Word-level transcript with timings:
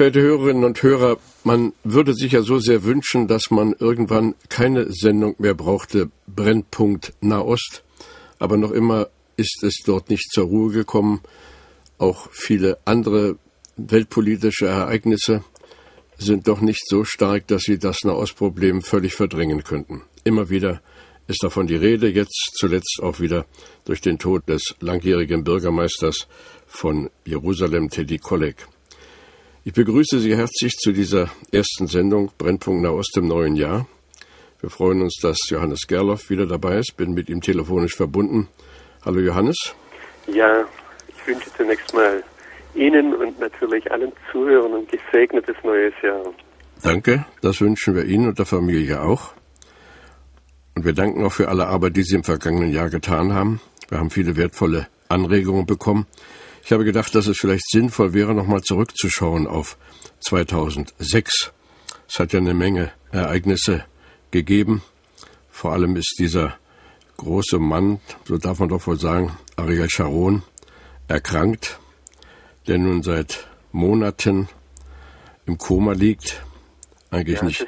Verehrte 0.00 0.22
Hörerinnen 0.22 0.64
und 0.64 0.82
Hörer, 0.82 1.18
man 1.44 1.74
würde 1.84 2.14
sich 2.14 2.32
ja 2.32 2.40
so 2.40 2.58
sehr 2.58 2.84
wünschen, 2.84 3.28
dass 3.28 3.50
man 3.50 3.74
irgendwann 3.78 4.34
keine 4.48 4.90
Sendung 4.90 5.34
mehr 5.36 5.52
brauchte, 5.52 6.10
Brennpunkt 6.26 7.12
Nahost. 7.20 7.84
Aber 8.38 8.56
noch 8.56 8.70
immer 8.70 9.08
ist 9.36 9.62
es 9.62 9.82
dort 9.84 10.08
nicht 10.08 10.32
zur 10.32 10.46
Ruhe 10.46 10.72
gekommen. 10.72 11.20
Auch 11.98 12.30
viele 12.32 12.78
andere 12.86 13.36
weltpolitische 13.76 14.68
Ereignisse 14.68 15.44
sind 16.16 16.48
doch 16.48 16.62
nicht 16.62 16.88
so 16.88 17.04
stark, 17.04 17.46
dass 17.48 17.64
sie 17.64 17.78
das 17.78 17.98
Nahostproblem 18.02 18.80
völlig 18.80 19.12
verdrängen 19.12 19.64
könnten. 19.64 20.00
Immer 20.24 20.48
wieder 20.48 20.80
ist 21.26 21.42
davon 21.42 21.66
die 21.66 21.76
Rede, 21.76 22.08
jetzt 22.08 22.52
zuletzt 22.54 23.00
auch 23.02 23.20
wieder 23.20 23.44
durch 23.84 24.00
den 24.00 24.18
Tod 24.18 24.48
des 24.48 24.76
langjährigen 24.80 25.44
Bürgermeisters 25.44 26.26
von 26.66 27.10
Jerusalem, 27.26 27.90
Teddy 27.90 28.16
Kollek. 28.16 28.66
Ich 29.70 29.74
begrüße 29.74 30.18
Sie 30.18 30.36
herzlich 30.36 30.72
zu 30.78 30.90
dieser 30.90 31.30
ersten 31.52 31.86
Sendung 31.86 32.32
Brennpunkt 32.36 32.82
Nahost 32.82 33.16
im 33.16 33.28
neuen 33.28 33.54
Jahr. 33.54 33.86
Wir 34.60 34.68
freuen 34.68 35.00
uns, 35.00 35.20
dass 35.22 35.38
Johannes 35.48 35.86
Gerloff 35.86 36.28
wieder 36.28 36.44
dabei 36.44 36.78
ist, 36.78 36.96
bin 36.96 37.14
mit 37.14 37.28
ihm 37.28 37.40
telefonisch 37.40 37.94
verbunden. 37.94 38.48
Hallo 39.04 39.20
Johannes. 39.20 39.76
Ja, 40.26 40.64
ich 41.06 41.24
wünsche 41.24 41.54
zunächst 41.56 41.94
mal 41.94 42.20
Ihnen 42.74 43.14
und 43.14 43.38
natürlich 43.38 43.88
allen 43.92 44.10
Zuhörern 44.32 44.74
ein 44.74 44.88
gesegnetes 44.88 45.54
neues 45.62 45.94
Jahr. 46.02 46.34
Danke, 46.82 47.24
das 47.40 47.60
wünschen 47.60 47.94
wir 47.94 48.06
Ihnen 48.06 48.26
und 48.26 48.40
der 48.40 48.46
Familie 48.46 49.00
auch. 49.00 49.34
Und 50.74 50.84
wir 50.84 50.94
danken 50.94 51.24
auch 51.24 51.32
für 51.32 51.48
alle 51.48 51.68
Arbeit, 51.68 51.96
die 51.96 52.02
Sie 52.02 52.16
im 52.16 52.24
vergangenen 52.24 52.72
Jahr 52.72 52.90
getan 52.90 53.34
haben. 53.34 53.60
Wir 53.88 53.98
haben 53.98 54.10
viele 54.10 54.36
wertvolle 54.36 54.88
Anregungen 55.08 55.64
bekommen. 55.64 56.08
Ich 56.62 56.72
habe 56.72 56.84
gedacht, 56.84 57.14
dass 57.14 57.26
es 57.26 57.38
vielleicht 57.38 57.68
sinnvoll 57.70 58.12
wäre, 58.12 58.34
nochmal 58.34 58.62
zurückzuschauen 58.62 59.46
auf 59.46 59.76
2006. 60.20 61.52
Es 62.08 62.18
hat 62.18 62.32
ja 62.32 62.40
eine 62.40 62.54
Menge 62.54 62.92
Ereignisse 63.12 63.84
gegeben. 64.30 64.82
Vor 65.48 65.72
allem 65.72 65.96
ist 65.96 66.16
dieser 66.18 66.58
große 67.16 67.58
Mann, 67.58 68.00
so 68.24 68.38
darf 68.38 68.58
man 68.60 68.68
doch 68.68 68.86
wohl 68.86 68.98
sagen, 68.98 69.36
Ariel 69.56 69.90
Sharon, 69.90 70.42
erkrankt, 71.08 71.78
der 72.66 72.78
nun 72.78 73.02
seit 73.02 73.46
Monaten 73.72 74.48
im 75.46 75.58
Koma 75.58 75.92
liegt. 75.92 76.42
Eigentlich 77.10 77.40
ja, 77.40 77.44
nicht, 77.44 77.66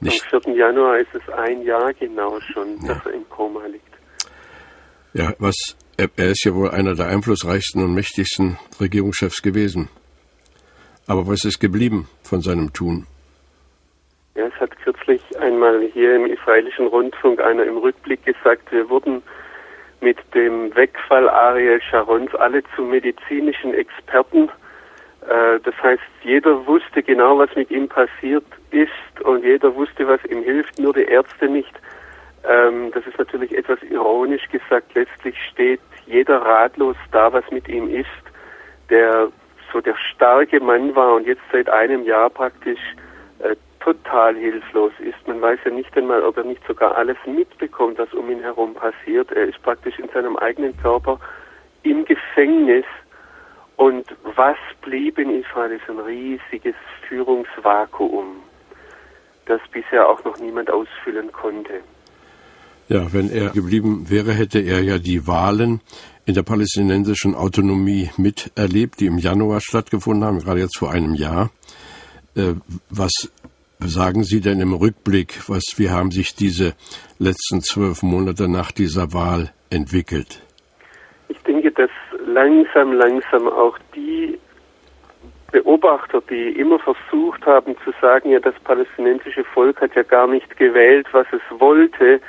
nicht. 0.00 0.24
Am 0.32 0.42
4. 0.42 0.56
Januar 0.56 0.98
ist 0.98 1.14
es 1.14 1.28
ein 1.34 1.62
Jahr 1.62 1.92
genau 1.94 2.40
schon, 2.52 2.80
ja. 2.82 2.94
dass 2.94 3.06
er 3.06 3.12
im 3.12 3.28
Koma 3.28 3.66
liegt. 3.66 3.84
Ja, 5.12 5.34
was 5.38 5.76
er, 5.96 6.30
ist 6.30 6.44
ja 6.44 6.54
wohl 6.54 6.70
einer 6.70 6.94
der 6.94 7.06
einflussreichsten 7.06 7.82
und 7.82 7.94
mächtigsten 7.94 8.58
Regierungschefs 8.80 9.42
gewesen. 9.42 9.88
Aber 11.06 11.26
was 11.26 11.44
ist 11.44 11.60
geblieben 11.60 12.08
von 12.22 12.40
seinem 12.40 12.72
Tun? 12.72 13.06
Ja, 14.34 14.46
es 14.46 14.54
hat 14.54 14.76
kürzlich 14.82 15.22
einmal 15.38 15.88
hier 15.92 16.16
im 16.16 16.26
israelischen 16.26 16.86
Rundfunk 16.86 17.40
einer 17.40 17.64
im 17.64 17.76
Rückblick 17.76 18.24
gesagt, 18.24 18.72
wir 18.72 18.88
wurden 18.88 19.22
mit 20.00 20.18
dem 20.34 20.74
Wegfall 20.74 21.28
Ariel 21.28 21.80
Sharons 21.80 22.34
alle 22.34 22.62
zu 22.74 22.82
medizinischen 22.82 23.74
Experten. 23.74 24.48
Äh, 25.28 25.60
das 25.62 25.74
heißt, 25.82 26.02
jeder 26.22 26.66
wusste 26.66 27.02
genau, 27.02 27.38
was 27.38 27.54
mit 27.54 27.70
ihm 27.70 27.88
passiert 27.88 28.44
ist 28.70 29.20
und 29.24 29.44
jeder 29.44 29.74
wusste, 29.74 30.06
was 30.08 30.24
ihm 30.24 30.42
hilft, 30.42 30.78
nur 30.78 30.92
die 30.92 31.04
Ärzte 31.04 31.48
nicht. 31.48 31.72
Ähm, 32.48 32.90
das 32.92 33.06
ist 33.06 33.18
natürlich 33.18 33.56
etwas 33.56 33.82
ironisch 33.82 34.48
gesagt. 34.48 34.94
Letztlich 34.94 35.36
steht 35.50 35.80
jeder 36.06 36.42
ratlos 36.42 36.96
da, 37.12 37.32
was 37.32 37.48
mit 37.50 37.68
ihm 37.68 37.88
ist, 37.88 38.08
der 38.90 39.28
so 39.72 39.80
der 39.80 39.96
starke 39.96 40.60
Mann 40.60 40.94
war 40.94 41.14
und 41.14 41.26
jetzt 41.26 41.42
seit 41.52 41.68
einem 41.68 42.04
Jahr 42.04 42.30
praktisch 42.30 42.80
äh, 43.40 43.56
total 43.80 44.36
hilflos 44.36 44.92
ist. 45.00 45.26
Man 45.26 45.42
weiß 45.42 45.58
ja 45.64 45.70
nicht 45.70 45.96
einmal, 45.96 46.22
ob 46.22 46.36
er 46.36 46.44
nicht 46.44 46.64
sogar 46.66 46.96
alles 46.96 47.16
mitbekommt, 47.26 47.98
was 47.98 48.12
um 48.14 48.30
ihn 48.30 48.40
herum 48.40 48.74
passiert. 48.74 49.32
Er 49.32 49.44
ist 49.44 49.60
praktisch 49.62 49.98
in 49.98 50.08
seinem 50.10 50.36
eigenen 50.36 50.76
Körper 50.76 51.18
im 51.82 52.04
Gefängnis. 52.04 52.84
Und 53.76 54.06
was 54.36 54.56
blieb 54.82 55.18
in 55.18 55.42
Israel 55.42 55.72
ist 55.72 55.88
ein 55.88 55.98
riesiges 55.98 56.76
Führungsvakuum, 57.08 58.36
das 59.46 59.60
bisher 59.72 60.08
auch 60.08 60.22
noch 60.24 60.38
niemand 60.38 60.70
ausfüllen 60.70 61.32
konnte. 61.32 61.80
Ja, 62.88 63.12
wenn 63.12 63.30
er 63.30 63.50
geblieben 63.50 64.10
wäre, 64.10 64.32
hätte 64.32 64.58
er 64.58 64.82
ja 64.82 64.98
die 64.98 65.26
Wahlen 65.26 65.80
in 66.26 66.34
der 66.34 66.42
palästinensischen 66.42 67.34
Autonomie 67.34 68.10
miterlebt, 68.16 69.00
die 69.00 69.06
im 69.06 69.18
Januar 69.18 69.60
stattgefunden 69.60 70.24
haben, 70.24 70.40
gerade 70.40 70.60
jetzt 70.60 70.78
vor 70.78 70.92
einem 70.92 71.14
Jahr. 71.14 71.50
Äh, 72.36 72.54
was 72.90 73.32
sagen 73.80 74.22
Sie 74.22 74.40
denn 74.40 74.60
im 74.60 74.72
Rückblick, 74.72 75.48
was, 75.48 75.62
wie 75.76 75.90
haben 75.90 76.10
sich 76.10 76.34
diese 76.34 76.74
letzten 77.18 77.60
zwölf 77.60 78.02
Monate 78.02 78.48
nach 78.48 78.72
dieser 78.72 79.12
Wahl 79.12 79.52
entwickelt? 79.70 80.42
Ich 81.28 81.38
denke, 81.40 81.70
dass 81.72 81.90
langsam, 82.26 82.92
langsam 82.92 83.48
auch 83.48 83.78
die 83.94 84.38
Beobachter, 85.52 86.22
die 86.28 86.58
immer 86.58 86.78
versucht 86.78 87.46
haben 87.46 87.76
zu 87.84 87.92
sagen, 88.00 88.30
ja, 88.30 88.40
das 88.40 88.54
palästinensische 88.64 89.44
Volk 89.44 89.80
hat 89.80 89.94
ja 89.94 90.02
gar 90.02 90.26
nicht 90.26 90.56
gewählt, 90.56 91.06
was 91.12 91.26
es 91.32 91.60
wollte, 91.60 92.20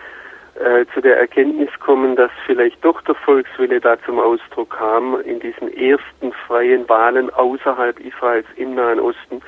äh, 0.55 0.85
zu 0.93 1.01
der 1.01 1.17
Erkenntnis 1.19 1.69
kommen, 1.79 2.15
dass 2.15 2.31
vielleicht 2.45 2.83
doch 2.83 3.01
der 3.01 3.15
Volkswille 3.15 3.79
da 3.79 3.97
zum 4.05 4.19
Ausdruck 4.19 4.71
kam 4.77 5.19
in 5.21 5.39
diesen 5.39 5.73
ersten 5.75 6.31
freien 6.47 6.87
Wahlen 6.87 7.29
außerhalb 7.29 7.99
Israels 7.99 8.47
im 8.55 8.75
Nahen 8.75 8.99
Osten. 8.99 9.41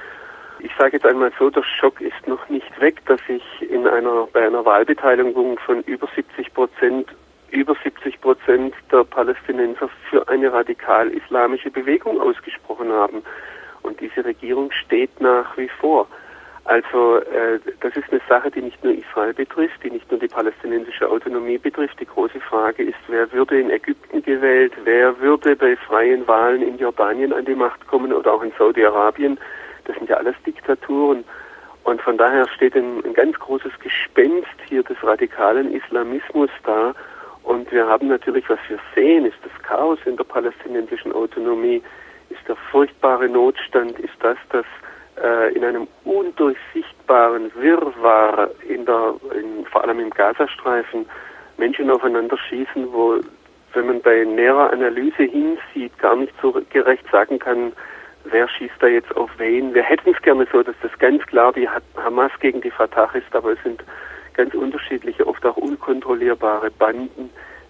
Ich 0.59 0.71
sage 0.77 0.97
jetzt 0.97 1.05
einmal 1.05 1.31
so, 1.37 1.49
der 1.49 1.63
Schock 1.63 2.01
ist 2.01 2.27
noch 2.27 2.49
nicht 2.49 2.81
weg, 2.81 3.05
dass 3.05 3.21
sich 3.27 3.43
in 3.69 3.87
einer, 3.87 4.27
bei 4.33 4.45
einer 4.45 4.65
Wahlbeteiligung 4.65 5.59
von 5.59 5.81
über 5.83 6.07
70 6.15 6.53
Prozent 6.53 7.09
über 7.51 7.75
70 7.81 8.19
Prozent 8.19 8.73
der 8.91 9.03
Palästinenser 9.03 9.89
für 10.09 10.27
eine 10.27 10.51
radikal-islamische 10.51 11.71
Bewegung 11.71 12.19
ausgesprochen 12.19 12.91
haben. 12.91 13.23
Und 13.83 14.01
diese 14.01 14.25
Regierung 14.25 14.71
steht 14.71 15.21
nach 15.21 15.57
wie 15.57 15.69
vor. 15.69 16.07
Also 16.67 17.19
äh, 17.19 17.59
das 17.79 17.95
ist 17.95 18.11
eine 18.11 18.19
Sache, 18.27 18.51
die 18.51 18.61
nicht 18.61 18.83
nur 18.83 18.93
Israel 18.93 19.33
betrifft, 19.33 19.81
die 19.83 19.89
nicht 19.89 20.11
nur 20.11 20.19
die 20.19 20.27
palästinensische 20.27 21.09
Autonomie 21.09 21.57
betrifft. 21.57 21.97
Die 22.01 22.05
große 22.05 22.41
Frage 22.41 22.83
ist, 22.83 22.99
wer 23.07 23.31
würde 23.31 23.61
in 23.61 23.69
Ägypten 23.69 24.21
gewählt, 24.21 24.73
wer 24.83 25.17
würde 25.21 25.55
bei 25.55 25.77
freien 25.77 26.27
Wahlen 26.27 26.61
in 26.61 26.77
Jordanien 26.77 27.31
an 27.31 27.45
die 27.45 27.55
Macht 27.55 27.87
kommen 27.87 28.11
oder 28.11 28.33
auch 28.33 28.43
in 28.43 28.51
Saudi-Arabien. 28.57 29.39
Das 29.85 29.95
sind 29.95 30.09
ja 30.09 30.17
alles 30.17 30.35
Diktaturen. 30.45 31.23
Und 31.85 32.01
von 32.01 32.17
daher 32.17 32.45
steht 32.49 32.75
ein, 32.75 33.01
ein 33.05 33.13
ganz 33.13 33.39
großes 33.39 33.71
Gespenst 33.79 34.59
hier 34.67 34.83
des 34.83 35.01
radikalen 35.01 35.73
Islamismus 35.73 36.49
da. 36.65 36.93
Und 37.43 37.71
wir 37.71 37.87
haben 37.87 38.09
natürlich, 38.09 38.49
was 38.49 38.59
wir 38.67 38.77
sehen, 38.93 39.25
ist 39.25 39.37
das 39.41 39.63
Chaos 39.63 39.99
in 40.03 40.17
der 40.17 40.25
palästinensischen 40.25 41.13
Autonomie, 41.13 41.81
ist 42.29 42.45
der 42.45 42.57
furchtbare 42.57 43.29
Notstand, 43.29 43.97
ist 43.99 44.15
das, 44.19 44.37
dass 44.49 44.65
äh, 45.21 45.53
in 45.53 45.63
einem 45.63 45.87
undurchsichtbaren 46.03 47.51
Wirrwarr 47.55 48.49
in 48.67 48.85
der, 48.85 49.15
in, 49.35 49.65
vor 49.65 49.83
allem 49.83 49.99
im 49.99 50.09
Gazastreifen 50.09 51.05
Menschen 51.57 51.89
aufeinander 51.89 52.37
schießen, 52.37 52.91
wo, 52.91 53.19
wenn 53.73 53.87
man 53.87 54.01
bei 54.01 54.23
näherer 54.23 54.71
Analyse 54.71 55.23
hinsieht, 55.23 55.97
gar 55.99 56.15
nicht 56.15 56.33
so 56.41 56.61
gerecht 56.69 57.05
sagen 57.11 57.39
kann, 57.39 57.73
wer 58.25 58.47
schießt 58.47 58.75
da 58.79 58.87
jetzt 58.87 59.15
auf 59.15 59.29
wen. 59.37 59.73
Wir 59.73 59.83
hätten 59.83 60.11
es 60.11 60.21
gerne 60.21 60.47
so, 60.51 60.61
dass 60.63 60.75
das 60.81 60.91
ganz 60.99 61.25
klar 61.25 61.53
die 61.53 61.67
Hamas 61.95 62.31
gegen 62.39 62.61
die 62.61 62.71
Fatah 62.71 63.09
ist, 63.13 63.33
aber 63.35 63.53
es 63.53 63.63
sind 63.63 63.83
ganz 64.33 64.53
unterschiedliche, 64.53 65.25
oft 65.25 65.45
auch 65.45 65.57
unkontrollierbare 65.57 66.69
Banden 66.71 67.29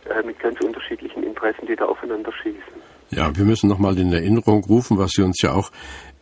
äh, 0.09 0.23
mit 0.23 0.39
ganz 0.39 0.59
unterschiedlichen 0.61 1.23
Interessen, 1.23 1.65
die 1.65 1.75
da 1.75 1.85
aufeinander 1.85 2.31
schießen. 2.31 2.96
Ja, 3.09 3.35
wir 3.35 3.45
müssen 3.45 3.69
nochmal 3.69 3.97
in 3.97 4.11
Erinnerung 4.11 4.63
rufen, 4.65 4.97
was 4.97 5.11
Sie 5.11 5.21
uns 5.21 5.41
ja 5.41 5.53
auch 5.53 5.71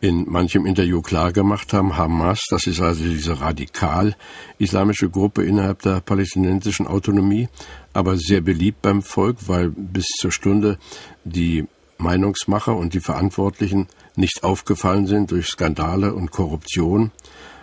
in 0.00 0.30
manchem 0.30 0.66
Interview 0.66 1.02
klar 1.02 1.32
gemacht 1.32 1.72
haben. 1.72 1.96
Hamas, 1.96 2.44
das 2.48 2.66
ist 2.66 2.80
also 2.80 3.02
diese 3.02 3.40
radikal-islamische 3.40 5.10
Gruppe 5.10 5.44
innerhalb 5.44 5.82
der 5.82 6.00
palästinensischen 6.00 6.86
Autonomie, 6.86 7.48
aber 7.92 8.16
sehr 8.16 8.40
beliebt 8.40 8.82
beim 8.82 9.02
Volk, 9.02 9.48
weil 9.48 9.70
bis 9.70 10.06
zur 10.20 10.30
Stunde 10.30 10.78
die 11.24 11.66
Meinungsmacher 11.98 12.76
und 12.76 12.94
die 12.94 13.00
Verantwortlichen 13.00 13.88
nicht 14.14 14.44
aufgefallen 14.44 15.06
sind 15.06 15.30
durch 15.30 15.46
Skandale 15.46 16.14
und 16.14 16.30
Korruption, 16.30 17.10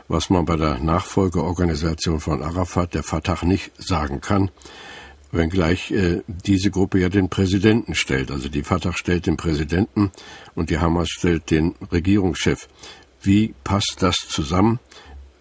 was 0.07 0.29
man 0.29 0.45
bei 0.45 0.57
der 0.57 0.79
Nachfolgeorganisation 0.79 2.19
von 2.19 2.41
Arafat, 2.41 2.93
der 2.93 3.03
Fatah, 3.03 3.45
nicht 3.45 3.71
sagen 3.77 4.21
kann, 4.21 4.51
wenngleich 5.33 5.91
äh, 5.91 6.21
diese 6.27 6.71
Gruppe 6.71 7.00
ja 7.00 7.09
den 7.09 7.30
Präsidenten 7.30 7.95
stellt. 7.95 8.31
Also 8.31 8.50
die 8.50 8.63
Fatah 8.63 8.94
stellt 8.94 9.27
den 9.27 9.38
Präsidenten 9.38 10.12
und 10.56 10.69
die 10.69 10.80
Hamas 10.80 11.09
stellt 11.09 11.51
den 11.51 11.75
Regierungschef. 11.91 12.68
Wie 13.21 13.53
passt 13.63 13.97
das 14.01 14.15
zusammen? 14.15 14.80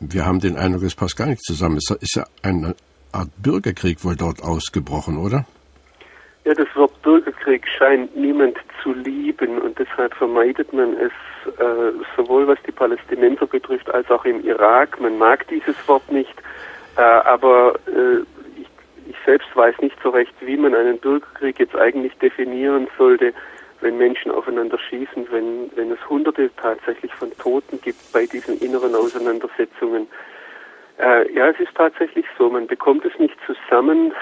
Wir 0.00 0.26
haben 0.26 0.40
den 0.40 0.56
Eindruck, 0.56 0.82
es 0.82 0.94
passt 0.94 1.16
gar 1.16 1.26
nicht 1.26 1.42
zusammen. 1.42 1.76
Es 1.76 1.90
ist 1.90 2.16
ja 2.16 2.24
eine 2.42 2.74
Art 3.12 3.30
Bürgerkrieg 3.42 4.04
wohl 4.04 4.16
dort 4.16 4.42
ausgebrochen, 4.42 5.18
oder? 5.18 5.46
Ja, 6.44 6.54
das 6.54 6.66
Wort 6.74 7.00
Bürgerkrieg 7.02 7.64
scheint 7.78 8.16
niemand 8.16 8.56
zu 8.82 8.92
lieben 8.92 9.60
und 9.60 9.78
deshalb 9.78 10.12
vermeidet 10.14 10.72
man 10.72 10.94
es 10.94 11.12
äh, 11.58 11.92
sowohl 12.16 12.48
was 12.48 12.58
die 12.66 12.72
Palästinenser 12.72 13.46
betrifft 13.46 13.88
als 13.90 14.10
auch 14.10 14.24
im 14.24 14.44
Irak. 14.44 15.00
Man 15.00 15.18
mag 15.18 15.46
dieses 15.48 15.76
Wort 15.86 16.10
nicht, 16.10 16.34
äh, 16.96 17.00
aber 17.00 17.74
äh, 17.86 18.24
ich, 19.08 19.16
selbst 19.24 19.54
weiß 19.54 19.78
nicht 19.80 19.96
so 20.02 20.10
recht, 20.10 20.34
wie 20.40 20.56
man 20.56 20.74
einen 20.74 20.98
Bürgerkrieg 20.98 21.58
jetzt 21.58 21.76
eigentlich 21.76 22.16
definieren 22.18 22.88
sollte, 22.98 23.32
wenn 23.80 23.98
Menschen 23.98 24.30
aufeinander 24.30 24.78
schießen, 24.78 25.26
wenn, 25.30 25.70
wenn 25.74 25.90
es 25.90 26.08
Hunderte 26.08 26.50
tatsächlich 26.56 27.12
von 27.14 27.30
Toten 27.38 27.80
gibt 27.80 27.98
bei 28.12 28.26
diesen 28.26 28.58
inneren 28.60 28.94
Auseinandersetzungen. 28.94 30.06
Äh, 30.98 31.32
ja, 31.32 31.48
es 31.48 31.58
ist 31.58 31.74
tatsächlich 31.74 32.26
so, 32.38 32.48
man 32.48 32.66
bekommt 32.66 33.04
es 33.04 33.18
nicht 33.18 33.36
zusammen. 33.46 34.12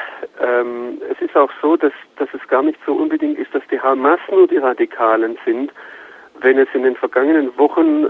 Ähm, 0.40 1.00
es 1.10 1.20
ist 1.20 1.36
auch 1.36 1.50
so, 1.60 1.76
dass, 1.76 1.92
dass 2.16 2.28
es 2.32 2.46
gar 2.48 2.62
nicht 2.62 2.78
so 2.86 2.94
unbedingt 2.94 3.38
ist, 3.38 3.54
dass 3.54 3.62
die 3.70 3.80
Hamas 3.80 4.20
nur 4.30 4.46
die 4.46 4.56
Radikalen 4.56 5.36
sind. 5.44 5.72
Wenn 6.40 6.58
es 6.58 6.68
in 6.72 6.84
den 6.84 6.96
vergangenen 6.96 7.56
Wochen 7.58 8.06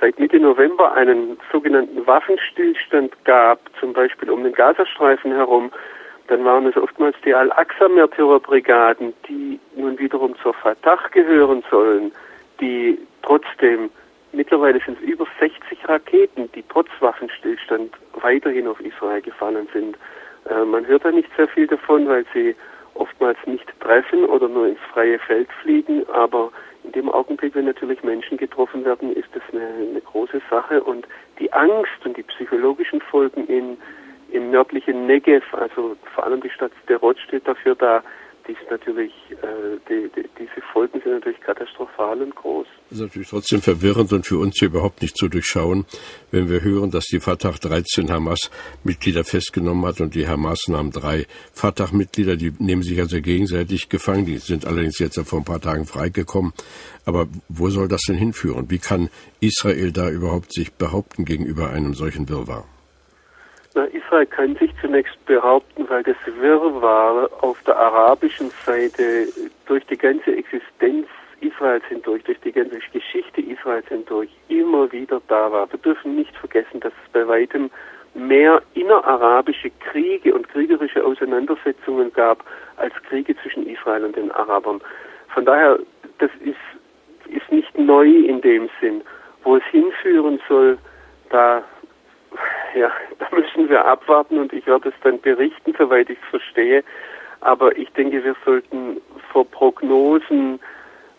seit 0.00 0.18
Mitte 0.18 0.38
November 0.38 0.92
einen 0.92 1.38
sogenannten 1.52 2.06
Waffenstillstand 2.06 3.12
gab, 3.24 3.60
zum 3.80 3.92
Beispiel 3.92 4.30
um 4.30 4.42
den 4.44 4.52
Gazastreifen 4.52 5.32
herum, 5.32 5.70
dann 6.28 6.44
waren 6.44 6.66
es 6.66 6.76
oftmals 6.76 7.16
die 7.24 7.34
Al-Aqsa-Märtyrerbrigaden, 7.34 9.12
die 9.28 9.60
nun 9.76 9.98
wiederum 9.98 10.34
zur 10.42 10.54
Fatah 10.54 10.98
gehören 11.12 11.62
sollen, 11.70 12.12
die 12.60 12.98
trotzdem 13.22 13.90
Mittlerweile 14.34 14.80
sind 14.84 14.98
es 15.00 15.04
über 15.04 15.26
60 15.38 15.88
Raketen, 15.88 16.50
die 16.54 16.64
trotz 16.68 16.88
Waffenstillstand 17.00 17.92
weiterhin 18.14 18.66
auf 18.66 18.80
Israel 18.80 19.22
gefallen 19.22 19.68
sind. 19.72 19.96
Äh, 20.50 20.64
man 20.64 20.86
hört 20.86 21.04
da 21.04 21.12
nicht 21.12 21.28
sehr 21.36 21.46
viel 21.48 21.66
davon, 21.66 22.08
weil 22.08 22.24
sie 22.34 22.56
oftmals 22.94 23.38
nicht 23.46 23.66
treffen 23.80 24.24
oder 24.26 24.48
nur 24.48 24.68
ins 24.68 24.80
freie 24.92 25.18
Feld 25.18 25.48
fliegen. 25.62 26.08
Aber 26.10 26.50
in 26.84 26.92
dem 26.92 27.10
Augenblick, 27.10 27.54
wenn 27.54 27.66
natürlich 27.66 28.02
Menschen 28.02 28.36
getroffen 28.36 28.84
werden, 28.84 29.12
ist 29.14 29.28
das 29.32 29.42
eine, 29.52 29.66
eine 29.90 30.00
große 30.00 30.40
Sache. 30.50 30.82
Und 30.82 31.06
die 31.38 31.52
Angst 31.52 32.04
und 32.04 32.16
die 32.16 32.22
psychologischen 32.22 33.00
Folgen 33.00 33.46
in, 33.46 33.78
im 34.30 34.50
nördlichen 34.50 35.06
Negev, 35.06 35.44
also 35.52 35.96
vor 36.14 36.24
allem 36.24 36.40
die 36.40 36.50
Stadt 36.50 36.72
Sderot 36.82 37.18
steht 37.18 37.46
dafür 37.48 37.74
da, 37.74 38.02
die 38.46 38.52
ist 38.52 38.70
natürlich, 38.70 39.12
äh, 39.30 39.78
die, 39.88 40.10
die, 40.14 40.28
diese 40.38 40.60
Folgen 40.72 41.00
sind 41.00 41.12
natürlich 41.12 41.40
katastrophal 41.40 42.20
und 42.20 42.34
groß. 42.34 42.66
Das 42.90 42.98
ist 42.98 43.02
natürlich 43.02 43.28
trotzdem 43.28 43.62
verwirrend 43.62 44.12
und 44.12 44.26
für 44.26 44.38
uns 44.38 44.56
hier 44.58 44.68
überhaupt 44.68 45.02
nicht 45.02 45.16
zu 45.16 45.28
durchschauen, 45.28 45.86
wenn 46.30 46.50
wir 46.50 46.62
hören, 46.62 46.90
dass 46.90 47.06
die 47.06 47.20
Fatah 47.20 47.52
13 47.52 48.10
Hamas-Mitglieder 48.10 49.24
festgenommen 49.24 49.86
hat 49.86 50.00
und 50.00 50.14
die 50.14 50.28
Hamas 50.28 50.68
nahm 50.68 50.90
drei 50.90 51.26
Fatah-Mitglieder, 51.52 52.36
die 52.36 52.52
nehmen 52.58 52.82
sich 52.82 53.00
also 53.00 53.20
gegenseitig 53.20 53.88
gefangen, 53.88 54.26
die 54.26 54.38
sind 54.38 54.66
allerdings 54.66 54.98
jetzt 54.98 55.18
vor 55.20 55.38
ein 55.38 55.44
paar 55.44 55.60
Tagen 55.60 55.86
freigekommen. 55.86 56.52
Aber 57.06 57.26
wo 57.48 57.70
soll 57.70 57.88
das 57.88 58.02
denn 58.02 58.16
hinführen? 58.16 58.70
Wie 58.70 58.78
kann 58.78 59.10
Israel 59.40 59.92
da 59.92 60.10
überhaupt 60.10 60.52
sich 60.52 60.72
behaupten 60.72 61.24
gegenüber 61.24 61.70
einem 61.70 61.94
solchen 61.94 62.28
Wirrwarr? 62.28 62.66
Na, 63.74 63.84
Israel 63.86 64.26
kann 64.26 64.54
sich 64.56 64.70
zunächst 64.80 65.24
behaupten, 65.26 65.88
weil 65.88 66.04
das 66.04 66.16
Wirrwarr 66.38 67.28
auf 67.40 67.60
der 67.64 67.76
arabischen 67.76 68.50
Seite 68.64 69.26
durch 69.66 69.84
die 69.86 69.96
ganze 69.96 70.36
Existenz 70.36 71.08
Israels 71.40 71.84
hindurch, 71.88 72.22
durch 72.22 72.38
die 72.40 72.52
ganze 72.52 72.78
Geschichte 72.92 73.40
Israels 73.40 73.86
hindurch 73.88 74.30
immer 74.48 74.90
wieder 74.92 75.20
da 75.26 75.50
war. 75.50 75.70
Wir 75.72 75.78
dürfen 75.80 76.14
nicht 76.14 76.34
vergessen, 76.36 76.80
dass 76.80 76.92
es 77.04 77.12
bei 77.12 77.26
weitem 77.26 77.68
mehr 78.14 78.62
innerarabische 78.74 79.70
Kriege 79.90 80.34
und 80.34 80.48
kriegerische 80.48 81.04
Auseinandersetzungen 81.04 82.12
gab 82.12 82.44
als 82.76 82.94
Kriege 83.08 83.34
zwischen 83.42 83.66
Israel 83.66 84.04
und 84.04 84.16
den 84.16 84.30
Arabern. 84.30 84.80
Von 85.28 85.44
daher, 85.44 85.80
das 86.18 86.30
ist, 86.44 86.56
ist 87.28 87.50
nicht 87.50 87.76
neu 87.76 88.06
in 88.06 88.40
dem 88.40 88.70
Sinn. 88.80 89.02
Wo 89.42 89.56
es 89.56 89.64
hinführen 89.72 90.40
soll, 90.48 90.78
da 91.30 91.62
ja, 92.74 92.90
da 93.18 93.28
müssen 93.34 93.68
wir 93.68 93.84
abwarten 93.84 94.38
und 94.38 94.52
ich 94.52 94.66
werde 94.66 94.88
es 94.88 94.94
dann 95.02 95.20
berichten, 95.20 95.74
soweit 95.78 96.10
ich 96.10 96.18
es 96.22 96.28
verstehe. 96.30 96.84
Aber 97.40 97.76
ich 97.76 97.90
denke, 97.90 98.24
wir 98.24 98.34
sollten 98.44 99.00
vor 99.32 99.44
Prognosen, 99.44 100.58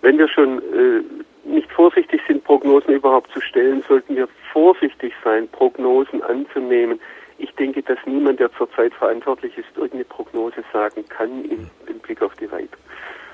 wenn 0.02 0.18
wir 0.18 0.28
schon 0.28 0.60
äh, 0.60 1.04
nicht 1.48 1.72
vorsichtig 1.72 2.22
sind, 2.28 2.44
Prognosen 2.44 2.94
überhaupt 2.94 3.32
zu 3.32 3.42
stellen, 3.42 3.84
sollten 3.88 4.16
wir 4.16 4.28
vorsichtig 4.52 5.14
sein, 5.24 5.48
Prognosen 5.50 6.24
anzunehmen. 6.24 7.00
Ich 7.38 7.54
denke, 7.56 7.84
dass 7.84 7.98
niemand, 8.06 8.40
der 8.40 8.52
zurzeit 8.54 8.94
verantwortlich 8.94 9.58
ist, 9.58 9.68
irgendeine 9.76 10.06
Prognose 10.06 10.64
sagen 10.72 11.06
kann 11.10 11.44
im, 11.46 11.70
im 11.88 12.00
Blick 12.00 12.22
auf 12.22 12.34
die 12.36 12.52
Weite. 12.52 12.78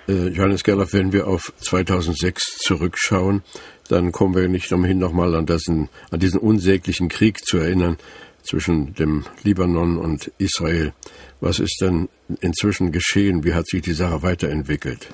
Äh, 0.07 0.30
Johannes 0.30 0.63
Gerloff, 0.63 0.94
wenn 0.94 1.13
wir 1.13 1.27
auf 1.27 1.53
2006 1.57 2.57
zurückschauen, 2.59 3.44
dann 3.89 4.12
kommen 4.12 4.36
wir 4.36 4.48
nicht 4.48 4.71
umhin, 4.71 5.00
nochmal 5.00 5.36
an, 5.36 5.45
diesen, 5.45 5.89
an 6.12 6.19
diesen 6.19 6.39
unsäglichen 6.39 7.09
Krieg 7.09 7.39
zu 7.39 7.57
erinnern 7.57 7.98
zwischen 8.44 8.94
dem 8.95 9.25
Libanon 9.44 9.98
und 9.98 10.31
Israel. 10.38 10.94
Was 11.39 11.59
ist 11.59 11.80
denn 11.81 12.09
inzwischen 12.42 12.92
geschehen? 12.92 13.44
Wie 13.44 13.53
hat 13.53 13.68
sich 13.68 13.81
die 13.81 13.94
Sache 13.94 14.24
weiterentwickelt? 14.24 15.09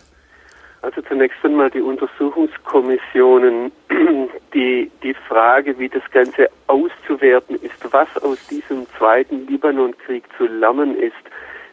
Also 0.81 1.01
zunächst 1.01 1.43
einmal 1.43 1.69
die 1.69 1.81
Untersuchungskommissionen, 1.81 3.71
die, 4.53 4.89
die 5.03 5.15
Frage, 5.27 5.77
wie 5.79 5.89
das 5.89 6.03
Ganze 6.11 6.49
auszuwerten 6.67 7.57
ist, 7.61 7.91
was 7.91 8.07
aus 8.23 8.45
diesem 8.47 8.85
zweiten 8.97 9.47
Libanonkrieg 9.47 10.23
zu 10.37 10.45
lernen 10.45 10.95
ist, 10.97 11.15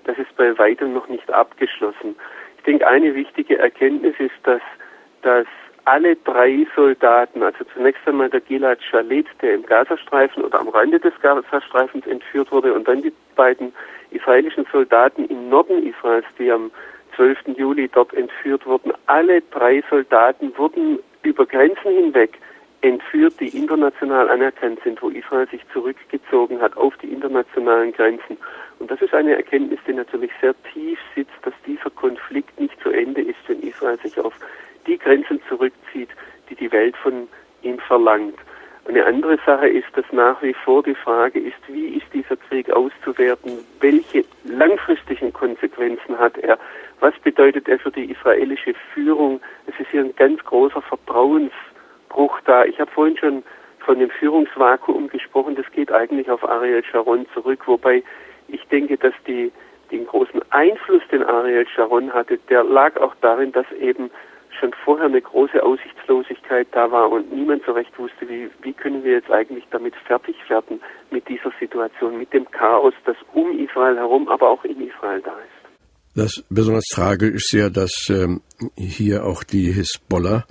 das 0.05 0.19
ist 0.19 0.35
bei 0.37 0.57
weitem 0.59 0.95
noch 0.95 1.09
nicht 1.09 1.31
abgeschlossen. 1.33 2.17
Ich 2.65 2.71
denke, 2.71 2.87
eine 2.87 3.15
wichtige 3.15 3.59
Erkenntnis 3.59 4.15
ist, 4.19 4.33
dass, 4.45 4.63
dass 5.21 5.45
alle 5.85 6.17
drei 6.17 6.67
Soldaten, 6.75 7.43
also 7.43 7.63
zunächst 7.75 8.01
einmal 8.09 8.31
der 8.31 8.41
Gilad 8.41 8.83
Shalit, 8.83 9.27
der 9.43 9.57
im 9.57 9.67
Gazastreifen 9.67 10.43
oder 10.43 10.61
am 10.61 10.71
Rande 10.71 10.99
des 10.99 11.13
Gazastreifens 11.21 12.07
entführt 12.07 12.51
wurde, 12.51 12.73
und 12.73 12.89
dann 12.89 13.03
die 13.03 13.13
beiden 13.37 13.75
israelischen 14.13 14.65
Soldaten 14.73 15.27
im 15.27 15.51
Norden 15.51 15.87
Israels, 15.87 16.25
die 16.39 16.51
am 16.51 16.71
12. 17.17 17.49
Juli 17.59 17.87
dort 17.93 18.15
entführt 18.15 18.65
wurden. 18.65 18.93
Alle 19.05 19.43
drei 19.51 19.85
Soldaten 19.91 20.57
wurden 20.57 21.01
über 21.23 21.45
Grenzen 21.45 21.93
hinweg 21.93 22.39
entführt, 22.85 23.35
die 23.41 23.49
international 23.49 24.29
anerkannt 24.29 24.79
sind, 24.85 25.01
wo 25.01 25.09
Israel 25.09 25.49
sich 25.49 25.63
zurückgezogen 25.73 26.61
hat 26.61 26.77
auf 26.77 26.95
die 26.99 27.11
internationalen 27.11 27.93
Grenzen. 27.93 28.37
Und 28.79 28.91
das 28.91 29.01
ist 29.01 29.15
eine 29.15 29.35
Erkenntnis, 29.35 29.79
die 29.87 29.95
natürlich 29.95 30.31
sehr 30.43 30.55
tief 30.73 30.99
sitzt, 31.15 31.33
dass 31.43 31.55
dieser 31.67 31.91
Konflikt 31.91 32.61
nicht 32.61 32.79
zu 32.83 32.91
Ende 32.91 33.23
ist, 33.23 33.39
wenn 33.47 33.61
Israel 33.63 33.99
sich 33.99 34.19
auf 34.21 34.35
die 34.87 34.99
Grenzen 34.99 35.41
zurückzieht, 35.49 36.11
die 36.51 36.55
die 36.57 36.71
Welt 36.73 36.95
von 36.97 37.27
ihm 37.63 37.79
verlangt. 37.79 38.39
Eine 38.87 39.07
andere 39.07 39.39
Sache 39.47 39.69
ist, 39.69 39.89
dass 39.95 40.05
nach 40.13 40.43
wie 40.43 40.53
vor 40.53 40.83
die 40.83 40.95
Frage 40.95 41.41
ist, 41.41 41.57
wie 41.69 41.97
ist 41.97 42.07
dieser 42.13 42.37
Krieg 42.37 42.71
auszuwerten, 42.71 43.61
welche 43.81 44.27
langfristigen 44.45 45.33
Konsequenzen 45.33 46.19
hat 46.19 46.37
er, 46.37 46.59
was 47.01 47.15
bedeutet 47.21 47.67
er 47.67 47.79
für 47.79 47.91
die 47.91 48.11
israelische 48.11 48.75
Führung. 48.93 49.41
Es 49.67 49.81
ist 49.81 49.91
hier 49.91 50.03
ein 50.03 50.15
ganz 50.17 50.45
großer 50.45 50.83
Vertrauensbruch 52.15 52.41
da. 52.45 52.65
Ich 52.65 52.79
habe 52.81 52.91
vorhin 52.91 53.17
schon 53.17 53.43
von 53.85 53.99
dem 53.99 54.11
Führungsvakuum 54.11 55.09
gesprochen, 55.09 55.57
das 55.57 55.67
geht 55.73 55.93
eigentlich 55.93 56.31
auf 56.31 56.43
Ariel 56.43 56.83
Sharon 56.85 57.27
zurück, 57.35 57.61
wobei 57.67 58.03
ich 58.49 58.63
denke, 58.69 58.97
dass 58.97 59.13
die, 59.27 59.53
den 59.91 60.07
großen 60.07 60.41
Einfluss, 60.51 61.03
den 61.13 61.23
Ariel 61.23 61.67
Sharon 61.69 62.13
hatte, 62.13 62.39
der 62.49 62.65
lag 62.65 62.97
auch 62.97 63.15
darin, 63.21 63.53
dass 63.53 63.71
eben 63.73 64.11
schon 64.59 64.73
vorher 64.85 65.07
eine 65.07 65.21
große 65.21 65.63
Aussichtslosigkeit 65.63 66.69
da 66.73 66.91
war 66.91 67.11
und 67.11 67.31
niemand 67.33 67.65
so 67.67 67.73
recht 67.73 67.99
wusste, 67.99 68.27
wie, 68.29 68.49
wie 68.63 68.73
können 68.73 69.03
wir 69.05 69.15
jetzt 69.15 69.31
eigentlich 69.31 69.65
damit 69.71 69.95
fertig 70.07 70.37
werden 70.49 70.81
mit 71.11 71.29
dieser 71.29 71.53
Situation, 71.61 72.19
mit 72.19 72.33
dem 72.33 72.51
Chaos, 72.53 72.95
das 73.05 73.17
um 73.35 73.59
Israel 73.59 73.97
herum, 73.97 74.29
aber 74.29 74.49
auch 74.49 74.65
in 74.65 74.81
Israel 74.89 75.21
da 75.23 75.33
ist. 75.33 75.65
Das 76.17 76.45
besonders 76.49 76.85
tragisch 76.85 77.35
ist 77.35 77.53
ja, 77.53 77.69
dass 77.69 78.07
ähm, 78.09 78.41
hier 78.77 79.27
auch 79.27 79.43
die 79.43 79.73
Hisbollah, 79.73 80.45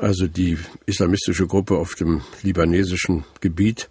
also 0.00 0.26
die 0.26 0.56
islamistische 0.86 1.46
Gruppe 1.46 1.74
auf 1.74 1.94
dem 1.94 2.22
libanesischen 2.42 3.24
Gebiet, 3.40 3.88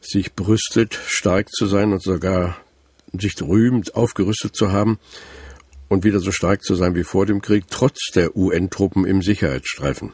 sich 0.00 0.34
brüstet, 0.34 0.94
stark 0.94 1.48
zu 1.48 1.66
sein 1.66 1.92
und 1.92 2.02
sogar 2.02 2.56
sich 3.12 3.34
rühmt, 3.42 3.94
aufgerüstet 3.94 4.54
zu 4.54 4.72
haben 4.72 4.98
und 5.88 6.04
wieder 6.04 6.18
so 6.18 6.30
stark 6.30 6.62
zu 6.62 6.74
sein 6.74 6.94
wie 6.94 7.04
vor 7.04 7.26
dem 7.26 7.40
Krieg, 7.40 7.64
trotz 7.70 8.12
der 8.14 8.36
UN-Truppen 8.36 9.06
im 9.06 9.22
Sicherheitsstreifen? 9.22 10.12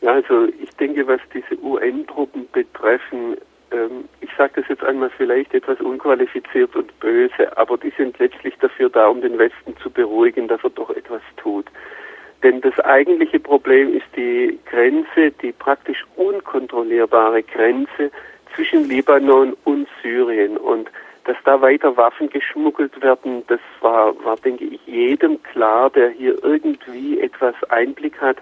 Ja, 0.00 0.12
also 0.12 0.46
ich 0.60 0.70
denke, 0.76 1.06
was 1.06 1.20
diese 1.32 1.60
UN-Truppen 1.62 2.46
betreffen, 2.52 3.36
ähm, 3.70 4.04
ich 4.20 4.30
sage 4.36 4.52
das 4.56 4.68
jetzt 4.68 4.84
einmal 4.84 5.10
vielleicht 5.16 5.54
etwas 5.54 5.80
unqualifiziert 5.80 6.74
und 6.76 6.98
böse, 7.00 7.56
aber 7.56 7.78
die 7.78 7.92
sind 7.96 8.18
letztlich 8.18 8.54
dafür 8.60 8.90
da, 8.90 9.08
um 9.08 9.20
den 9.20 9.38
Westen 9.38 9.76
zu 9.82 9.90
beruhigen, 9.90 10.48
dass 10.48 10.62
er 10.62 10.70
doch 10.70 10.90
etwas 10.90 11.22
tut. 11.36 11.66
Denn 12.44 12.60
das 12.60 12.78
eigentliche 12.80 13.40
Problem 13.40 13.94
ist 13.94 14.04
die 14.14 14.58
Grenze, 14.66 15.30
die 15.40 15.50
praktisch 15.52 16.04
unkontrollierbare 16.16 17.42
Grenze 17.42 18.10
zwischen 18.54 18.86
Libanon 18.86 19.56
und 19.64 19.88
Syrien. 20.02 20.58
Und 20.58 20.90
dass 21.24 21.38
da 21.46 21.62
weiter 21.62 21.96
Waffen 21.96 22.28
geschmuggelt 22.28 23.00
werden, 23.02 23.44
das 23.46 23.60
war, 23.80 24.14
war, 24.26 24.36
denke 24.36 24.64
ich, 24.64 24.86
jedem 24.86 25.42
klar, 25.42 25.88
der 25.88 26.10
hier 26.10 26.36
irgendwie 26.44 27.18
etwas 27.18 27.54
Einblick 27.70 28.20
hat. 28.20 28.36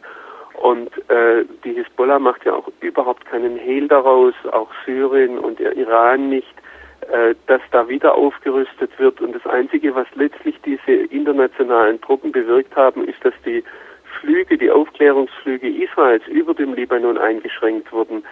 Und 0.54 0.90
äh, 1.09 1.44
die 1.64 1.75
Hisbollah 1.75 2.18
macht 2.18 2.44
ja 2.44 2.54
auch 2.54 2.68
überhaupt 2.80 3.25
keinen 3.26 3.56
Hehl 3.56 3.87
daraus, 3.87 4.35
auch 4.50 4.71
Syrien 4.85 5.38
und 5.38 5.61
der 5.61 5.76
Iran 5.76 6.28
nicht, 6.28 6.54
äh, 7.09 7.37
dass 7.47 7.61
da 7.71 7.88
wieder 7.88 8.16
aufgerüstet 8.16 8.99
wird. 8.99 9.21
Und 9.21 9.32
das 9.32 9.47
Einzige, 9.47 9.94
was 9.94 10.09
letztlich 10.16 10.61
diese 10.64 10.92
internationalen 10.92 12.00
Truppen 12.00 12.32
bewirkt 12.32 12.75
haben, 12.75 13.04
ist, 13.06 13.25
dass 13.25 13.35
die 13.47 13.62
Flüge, 14.22 14.56
die 14.56 14.70
Aufklärungsflüge 14.70 15.68
Israels 15.68 16.26
über 16.28 16.54
dem 16.54 16.74
Libanon 16.74 17.18
eingeschränkt 17.18 17.92
wurden. 17.92 18.22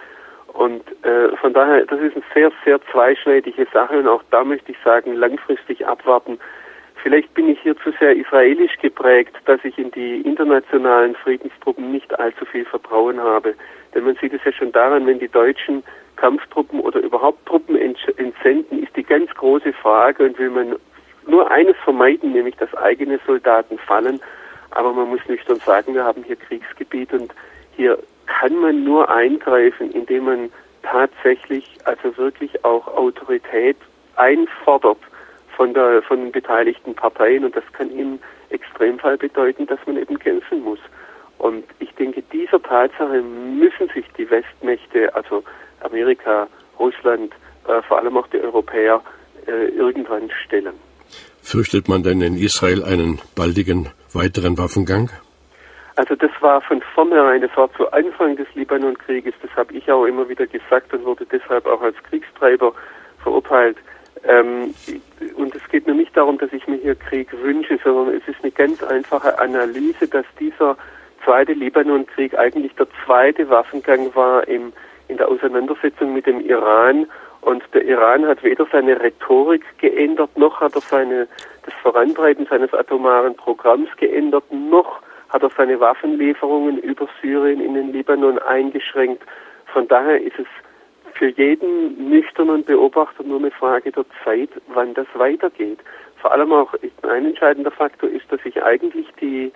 Und 0.53 0.83
äh, 1.03 1.35
von 1.37 1.53
daher, 1.53 1.85
das 1.85 1.99
ist 1.99 2.15
eine 2.15 2.23
sehr, 2.33 2.51
sehr 2.65 2.79
zweischneidige 2.91 3.67
Sache 3.73 3.99
und 3.99 4.07
auch 4.07 4.23
da 4.31 4.43
möchte 4.43 4.71
ich 4.71 4.77
sagen, 4.83 5.15
langfristig 5.15 5.85
abwarten. 5.85 6.39
Vielleicht 7.03 7.33
bin 7.33 7.49
ich 7.49 7.59
hier 7.61 7.75
zu 7.77 7.91
sehr 7.99 8.15
israelisch 8.15 8.77
geprägt, 8.81 9.35
dass 9.45 9.59
ich 9.63 9.77
in 9.77 9.91
die 9.91 10.21
internationalen 10.21 11.15
Friedenstruppen 11.15 11.91
nicht 11.91 12.17
allzu 12.19 12.45
viel 12.45 12.65
Vertrauen 12.65 13.19
habe. 13.19 13.55
Denn 13.93 14.05
man 14.05 14.15
sieht 14.15 14.33
es 14.33 14.43
ja 14.45 14.51
schon 14.53 14.71
daran, 14.71 15.05
wenn 15.07 15.19
die 15.19 15.27
Deutschen 15.27 15.83
Kampftruppen 16.15 16.79
oder 16.79 16.99
überhaupt 16.99 17.45
Truppen 17.47 17.75
entsenden, 17.75 18.83
ist 18.83 18.95
die 18.95 19.03
ganz 19.03 19.33
große 19.33 19.73
Frage 19.73 20.25
und 20.25 20.37
will 20.37 20.51
man 20.51 20.75
nur 21.27 21.49
eines 21.49 21.75
vermeiden, 21.83 22.33
nämlich 22.33 22.55
dass 22.57 22.73
eigene 22.75 23.19
Soldaten 23.25 23.77
fallen. 23.79 24.21
Aber 24.71 24.93
man 24.93 25.09
muss 25.09 25.21
nüchtern 25.27 25.59
sagen, 25.59 25.93
wir 25.93 26.03
haben 26.03 26.23
hier 26.23 26.35
Kriegsgebiet 26.35 27.13
und 27.13 27.33
hier 27.75 27.97
kann 28.25 28.55
man 28.57 28.83
nur 28.83 29.09
eingreifen, 29.09 29.91
indem 29.91 30.25
man 30.25 30.51
tatsächlich, 30.83 31.77
also 31.85 32.15
wirklich 32.17 32.63
auch 32.63 32.87
Autorität 32.87 33.77
einfordert 34.15 34.97
von, 35.55 35.73
der, 35.73 36.01
von 36.03 36.19
den 36.19 36.31
beteiligten 36.31 36.95
Parteien 36.95 37.45
und 37.45 37.55
das 37.55 37.63
kann 37.73 37.91
im 37.91 38.19
Extremfall 38.49 39.17
bedeuten, 39.17 39.67
dass 39.67 39.79
man 39.85 39.97
eben 39.97 40.17
kämpfen 40.19 40.63
muss. 40.63 40.79
Und 41.37 41.63
ich 41.79 41.93
denke, 41.95 42.21
dieser 42.31 42.61
Tatsache 42.61 43.21
müssen 43.21 43.89
sich 43.89 44.05
die 44.17 44.29
Westmächte, 44.29 45.13
also 45.15 45.43
Amerika, 45.81 46.47
Russland, 46.79 47.33
äh, 47.67 47.81
vor 47.81 47.97
allem 47.97 48.17
auch 48.17 48.27
die 48.27 48.39
Europäer, 48.39 49.01
äh, 49.47 49.69
irgendwann 49.69 50.29
stellen. 50.45 50.73
Fürchtet 51.41 51.89
man 51.89 52.03
denn 52.03 52.21
in 52.21 52.35
Israel 52.35 52.83
einen 52.83 53.19
baldigen 53.35 53.89
weiteren 54.13 54.57
Waffengang? 54.57 55.09
Also 55.95 56.15
das 56.15 56.31
war 56.39 56.61
von 56.61 56.81
vornherein, 56.95 57.41
das 57.41 57.55
war 57.55 57.71
zu 57.73 57.91
Anfang 57.91 58.35
des 58.35 58.47
Libanonkrieges, 58.55 59.33
das 59.41 59.51
habe 59.55 59.73
ich 59.73 59.91
auch 59.91 60.05
immer 60.05 60.27
wieder 60.29 60.47
gesagt 60.47 60.93
und 60.93 61.05
wurde 61.05 61.25
deshalb 61.31 61.65
auch 61.65 61.81
als 61.81 61.95
Kriegstreiber 62.09 62.73
verurteilt. 63.21 63.77
Ähm, 64.23 64.73
und 65.35 65.55
es 65.55 65.61
geht 65.69 65.87
mir 65.87 65.95
nicht 65.95 66.15
darum, 66.15 66.37
dass 66.37 66.53
ich 66.53 66.67
mir 66.67 66.77
hier 66.77 66.95
Krieg 66.95 67.27
wünsche, 67.41 67.79
sondern 67.83 68.15
es 68.15 68.27
ist 68.27 68.41
eine 68.41 68.51
ganz 68.51 68.83
einfache 68.83 69.39
Analyse, 69.39 70.07
dass 70.07 70.25
dieser 70.39 70.77
zweite 71.23 71.53
Libanonkrieg 71.53 72.37
eigentlich 72.37 72.73
der 72.75 72.87
zweite 73.05 73.49
Waffengang 73.49 74.13
war 74.15 74.47
im, 74.47 74.73
in 75.07 75.17
der 75.17 75.27
Auseinandersetzung 75.27 76.13
mit 76.13 76.25
dem 76.25 76.39
Iran. 76.41 77.07
Und 77.41 77.63
der 77.73 77.83
Iran 77.85 78.25
hat 78.25 78.43
weder 78.43 78.67
seine 78.71 78.99
Rhetorik 78.99 79.63
geändert, 79.79 80.37
noch 80.37 80.61
hat 80.61 80.75
er 80.75 80.81
seine, 80.81 81.27
das 81.65 81.73
Vorantreiben 81.81 82.45
seines 82.45 82.73
atomaren 82.73 83.35
Programms 83.35 83.89
geändert, 83.97 84.43
noch 84.51 85.01
hat 85.29 85.43
er 85.43 85.49
seine 85.49 85.79
Waffenlieferungen 85.79 86.77
über 86.79 87.07
Syrien 87.21 87.59
in 87.59 87.73
den 87.73 87.91
Libanon 87.93 88.37
eingeschränkt. 88.39 89.23
Von 89.73 89.87
daher 89.87 90.21
ist 90.21 90.37
es 90.37 90.47
für 91.13 91.29
jeden 91.29 92.09
nüchternen 92.09 92.63
Beobachter 92.63 93.23
nur 93.23 93.39
eine 93.39 93.51
Frage 93.51 93.91
der 93.91 94.05
Zeit, 94.23 94.49
wann 94.67 94.93
das 94.93 95.07
weitergeht. 95.13 95.79
Vor 96.17 96.31
allem 96.31 96.53
auch 96.53 96.73
ein 97.03 97.25
entscheidender 97.25 97.71
Faktor 97.71 98.09
ist, 98.09 98.31
dass 98.31 98.41
sich 98.41 98.61
eigentlich 98.61 99.07
die, 99.19 99.51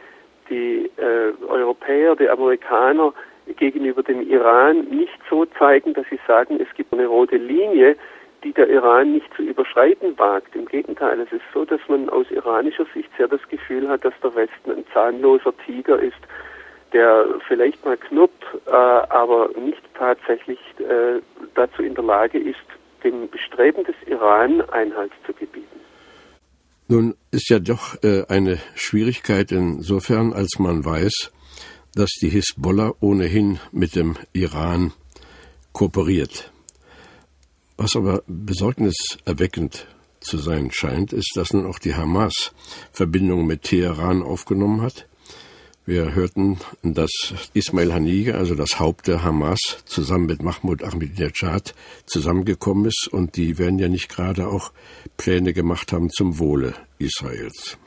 die 0.50 0.90
äh, 0.98 1.34
Europäer, 1.48 2.16
die 2.16 2.30
Amerikaner 2.30 3.14
gegenüber 3.58 4.04
dem 4.04 4.22
Iran 4.30 4.86
nicht 4.90 5.18
so 5.30 5.46
zeigen, 5.46 5.94
dass 5.94 6.06
sie 6.10 6.20
sagen, 6.28 6.60
es 6.60 6.74
gibt 6.76 6.94
eine 6.94 7.08
rote 7.08 7.38
Linie, 7.38 7.96
die 8.44 8.54
der 8.54 8.70
Iran 8.70 9.14
nicht 9.14 9.34
zu 9.36 9.42
überschreiten 9.42 10.18
wagt. 10.18 10.56
Im 10.56 10.66
Gegenteil, 10.68 11.20
es 11.20 11.32
ist 11.32 11.44
so, 11.54 11.66
dass 11.66 11.82
man 11.88 12.10
aus 12.10 12.30
iranischer 12.30 12.86
Sicht 12.94 13.10
sehr 13.18 13.28
das 13.28 13.42
Gefühl 13.50 13.88
hat, 13.90 14.06
dass 14.06 14.14
der 14.22 14.36
Westen 14.36 14.72
ein 14.72 14.86
zahnloser 14.94 15.54
Tiger 15.66 16.00
ist, 16.00 16.20
der 16.94 17.26
vielleicht 17.48 17.84
mal 17.84 17.98
knurrt, 17.98 18.32
äh, 18.68 18.72
aber 18.72 19.50
nicht 19.60 19.82
tatsächlich 19.96 20.60
äh, 20.80 21.20
dazu 21.56 21.82
in 21.82 21.96
der 21.96 22.04
Lage 22.04 22.40
ist, 22.40 22.60
dem 23.04 23.30
Bestreben 23.30 23.84
des 23.84 23.96
Iran 24.08 24.62
Einhalt 24.70 25.12
zu 25.26 25.34
gebieten. 25.34 25.80
Nun 26.88 27.16
ist 27.32 27.50
ja 27.50 27.58
doch 27.60 28.02
äh, 28.04 28.24
eine 28.30 28.60
Schwierigkeit 28.76 29.52
insofern, 29.52 30.34
als 30.34 30.60
man 30.60 30.86
weiß, 30.86 31.32
dass 31.96 32.12
die 32.22 32.30
Hisbollah 32.30 32.94
ohnehin 33.00 33.60
mit 33.72 33.96
dem 33.96 34.16
Iran 34.34 34.94
kooperiert. 35.72 36.52
Was 37.78 37.96
aber 37.96 38.22
besorgniserweckend 38.28 39.88
zu 40.20 40.38
sein 40.38 40.72
scheint, 40.72 41.14
ist, 41.14 41.32
dass 41.36 41.54
nun 41.54 41.66
auch 41.66 41.80
die 41.80 41.96
Hamas 41.96 42.54
Verbindungen 42.92 43.48
mit 43.48 43.64
Teheran 43.64 44.24
aufgenommen 44.24 44.82
hat. 44.82 45.08
Wir 45.86 46.16
hörten, 46.16 46.58
dass 46.82 47.12
Ismail 47.54 47.94
Haniyeh, 47.94 48.32
also 48.32 48.56
das 48.56 48.80
Haupt 48.80 49.08
der 49.08 49.24
Hamas, 49.24 49.60
zusammen 49.86 50.26
mit 50.26 50.42
Mahmoud 50.42 50.84
Ahmadinejad 50.84 51.76
zusammengekommen 52.08 52.86
ist 52.86 53.08
und 53.12 53.38
die 53.38 53.60
werden 53.60 53.78
ja 53.78 53.88
nicht 53.88 54.10
gerade 54.10 54.48
auch 54.48 54.72
Pläne 55.16 55.54
gemacht 55.54 55.94
haben 55.94 56.10
zum 56.10 56.40
Wohle 56.40 56.74
Israels. 56.98 57.78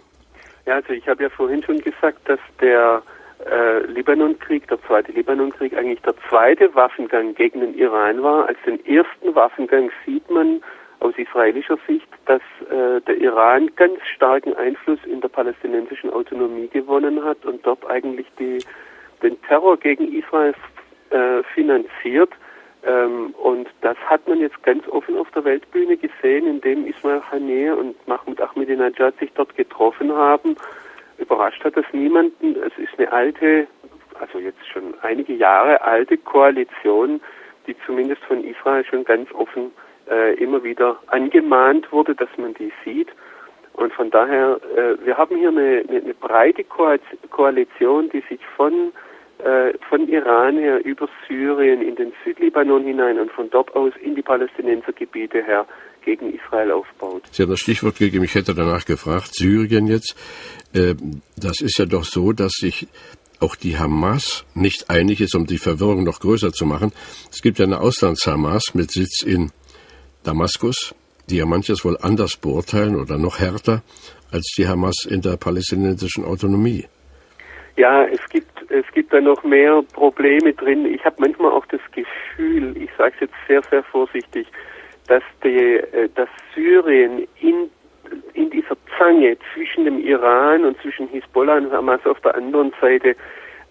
Ja, 0.65 0.77
also 0.77 0.93
ich 0.93 1.09
habe 1.09 1.25
ja 1.25 1.31
vorhin 1.31 1.63
schon 1.65 1.79
gesagt, 1.79 2.29
dass 2.29 2.39
der 2.61 3.03
äh, 3.47 3.81
Libanonkrieg, 3.87 4.67
der 4.69 4.83
zweite 4.83 5.13
Libanonkrieg, 5.13 5.77
eigentlich 5.77 6.03
der 6.03 6.15
zweite 6.29 6.75
Waffengang 6.75 7.35
gegen 7.35 7.61
den 7.61 7.75
Iran 7.75 8.23
war. 8.23 8.49
Als 8.49 8.59
den 8.67 8.85
ersten 8.85 9.35
Waffengang 9.35 9.91
sieht 10.05 10.29
man 10.31 10.61
aus 11.01 11.15
israelischer 11.17 11.79
Sicht, 11.87 12.09
dass 12.27 12.43
äh, 12.71 13.01
der 13.03 13.17
Iran 13.19 13.71
ganz 13.77 14.01
starken 14.15 14.55
Einfluss 14.55 14.99
in 15.05 15.21
der 15.21 15.29
palästinensischen 15.29 16.11
Autonomie 16.11 16.69
gewonnen 16.69 17.23
hat 17.23 17.45
und 17.45 17.65
dort 17.65 17.89
eigentlich 17.89 18.27
die, 18.39 18.59
den 19.23 19.41
Terror 19.43 19.77
gegen 19.77 20.13
Israel 20.13 20.55
äh, 21.11 21.43
finanziert. 21.55 22.31
Ähm, 22.85 23.35
und 23.41 23.69
das 23.83 23.97
hat 24.07 24.27
man 24.27 24.41
jetzt 24.41 24.61
ganz 24.65 24.87
offen 24.89 25.17
auf 25.17 25.31
der 25.31 25.45
Weltbühne 25.45 25.97
gesehen, 25.97 26.47
indem 26.47 26.87
Ismail 26.87 27.23
Haniyeh 27.31 27.71
und 27.71 27.97
Mahmoud 28.09 28.41
Ahmadinejad 28.41 29.17
sich 29.19 29.31
dort 29.35 29.55
getroffen 29.57 30.13
haben 30.13 30.57
Überrascht 31.19 31.63
hat 31.65 31.77
das 31.77 31.85
niemanden. 31.93 32.57
Es 32.57 32.77
ist 32.79 32.99
eine 32.99 33.11
alte, 33.13 33.67
also 34.21 34.39
jetzt 34.39 34.67
schon 34.73 34.95
einige 35.03 35.35
Jahre 35.35 35.81
alte 35.83 36.17
Koalition, 36.17 37.21
die 37.67 37.77
zumindest 37.87 38.23
von 38.25 38.45
Israel 38.45 38.85
schon 38.85 39.05
ganz 39.05 39.31
offen 39.33 39.71
äh, 40.11 40.35
immer 40.35 40.63
wieder 40.63 40.97
angemahnt 41.09 41.91
wurde, 41.93 42.15
dass 42.15 42.31
man 42.37 42.55
die 42.55 42.73
sieht. 42.85 43.09
Und 43.75 43.93
von 43.93 44.11
daher, 44.11 44.59
äh, 44.77 45.05
wir 45.05 45.17
haben 45.17 45.37
hier 45.37 45.51
eine, 45.51 45.85
eine, 45.89 46.01
eine 46.01 46.15
breite 46.15 46.65
Koalition, 46.65 48.11
die 48.11 48.23
sich 48.29 48.41
von 48.57 48.93
äh, 49.39 49.79
von 49.89 50.09
Iran 50.09 50.59
her 50.59 50.85
über 50.85 51.09
Syrien 51.29 51.81
in 51.81 51.95
den 51.95 52.13
Südlibanon 52.25 52.83
hinein 52.83 53.21
und 53.21 53.31
von 53.31 53.49
dort 53.51 53.75
aus 53.77 53.93
in 54.03 54.17
die 54.17 54.23
Palästinensergebiete 54.23 55.45
her 55.45 55.65
gegen 56.09 56.33
Israel 56.33 56.73
aufbaut. 56.73 57.25
Sie 57.33 57.43
haben 57.43 57.51
das 57.51 57.61
Stichwort 57.61 57.99
gegeben, 57.99 58.25
ich 58.25 58.35
hätte 58.35 58.55
danach 58.55 58.87
gefragt, 58.87 59.35
Syrien 59.35 59.87
jetzt. 59.87 60.17
Äh, 60.73 60.95
das 61.37 61.61
ist 61.61 61.79
ja 61.79 61.85
doch 61.85 62.05
so, 62.05 62.33
dass 62.33 62.53
sich 62.53 62.89
auch 63.41 63.55
die 63.55 63.77
Hamas 63.77 64.47
nicht 64.55 64.89
einig 64.89 65.21
ist, 65.21 65.35
um 65.35 65.45
die 65.47 65.59
Verwirrung 65.59 66.05
noch 66.05 66.21
größer 66.21 66.51
zu 66.51 66.65
machen. 66.65 66.93
Es 67.31 67.43
gibt 67.43 67.59
ja 67.59 67.67
eine 67.67 67.81
Auslands-Hamas 67.81 68.75
mit 68.75 68.91
Sitz 68.91 69.23
in 69.23 69.53
Damaskus, 70.25 70.95
die 71.29 71.37
ja 71.37 71.45
manches 71.45 71.85
wohl 71.85 71.99
anders 72.01 72.39
beurteilen 72.39 72.97
oder 72.97 73.19
noch 73.19 73.39
härter 73.39 73.83
als 74.33 74.55
die 74.57 74.67
Hamas 74.67 75.05
in 75.05 75.21
der 75.21 75.37
palästinensischen 75.37 76.25
Autonomie. 76.25 76.87
Ja, 77.77 78.05
es 78.05 78.27
gibt 78.31 78.49
es 78.71 78.85
gibt 78.93 79.13
da 79.13 79.21
noch 79.21 79.43
mehr 79.45 79.83
Probleme 79.93 80.53
drin. 80.55 80.87
Ich 80.87 81.05
habe 81.05 81.17
manchmal 81.19 81.53
auch 81.53 81.67
das 81.67 81.81
Gefühl, 81.93 82.77
ich 82.77 82.91
sage 82.97 83.15
es 83.17 83.21
jetzt 83.21 83.35
sehr 83.47 83.63
sehr 83.71 83.83
vorsichtig, 83.85 84.47
dass 85.09 85.23
die, 85.43 85.77
äh, 85.77 86.09
dass 86.15 86.29
Syrien 86.55 87.27
in 87.41 87.71
in 88.35 88.51
dieser 88.51 88.77
Zange 88.97 89.37
zwischen 89.53 89.85
dem 89.85 89.99
Iran 89.99 90.65
und 90.65 90.81
zwischen 90.81 91.09
Hisbollah 91.09 91.59
und 91.59 91.73
Hamas 91.73 92.01
auf 92.07 92.21
der 92.21 92.35
anderen 92.37 92.73
Seite, 92.81 93.17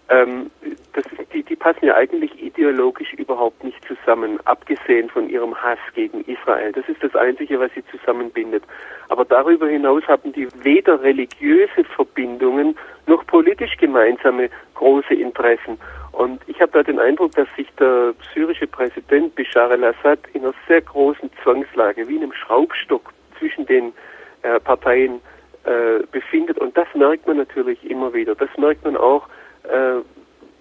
ähm, 0.08 0.50
das 0.94 1.04
die, 1.32 1.42
die 1.42 1.56
passen 1.56 1.86
ja 1.86 1.94
eigentlich 1.94 2.42
ideologisch 2.42 3.12
überhaupt 3.14 3.62
nicht 3.62 3.78
zusammen, 3.86 4.38
abgesehen 4.44 5.08
von 5.10 5.28
ihrem 5.28 5.54
Hass 5.54 5.78
gegen 5.94 6.22
Israel. 6.24 6.72
Das 6.72 6.88
ist 6.88 7.02
das 7.02 7.14
Einzige, 7.14 7.60
was 7.60 7.70
sie 7.74 7.84
zusammenbindet. 7.86 8.64
Aber 9.08 9.24
darüber 9.24 9.68
hinaus 9.68 10.02
haben 10.08 10.32
die 10.32 10.48
weder 10.62 11.02
religiöse 11.02 11.84
Verbindungen 11.94 12.76
noch 13.06 13.26
politisch 13.26 13.76
gemeinsame 13.76 14.50
große 14.74 15.14
Interessen. 15.14 15.78
Und 16.12 16.40
ich 16.46 16.60
habe 16.60 16.72
da 16.72 16.82
den 16.82 16.98
Eindruck, 16.98 17.32
dass 17.32 17.48
sich 17.56 17.68
der 17.78 18.14
syrische 18.34 18.66
Präsident 18.66 19.34
Bashar 19.34 19.70
al-Assad 19.70 20.20
in 20.32 20.42
einer 20.42 20.54
sehr 20.66 20.80
großen 20.80 21.30
Zwangslage, 21.42 22.08
wie 22.08 22.16
in 22.16 22.22
einem 22.22 22.32
Schraubstock 22.32 23.12
zwischen 23.38 23.66
den 23.66 23.92
äh, 24.42 24.58
Parteien 24.58 25.20
äh, 25.64 26.04
befindet. 26.10 26.58
Und 26.58 26.76
das 26.76 26.88
merkt 26.94 27.26
man 27.26 27.36
natürlich 27.36 27.88
immer 27.88 28.12
wieder. 28.14 28.34
Das 28.34 28.48
merkt 28.56 28.84
man 28.84 28.96
auch 28.96 29.28
äh, 29.64 30.00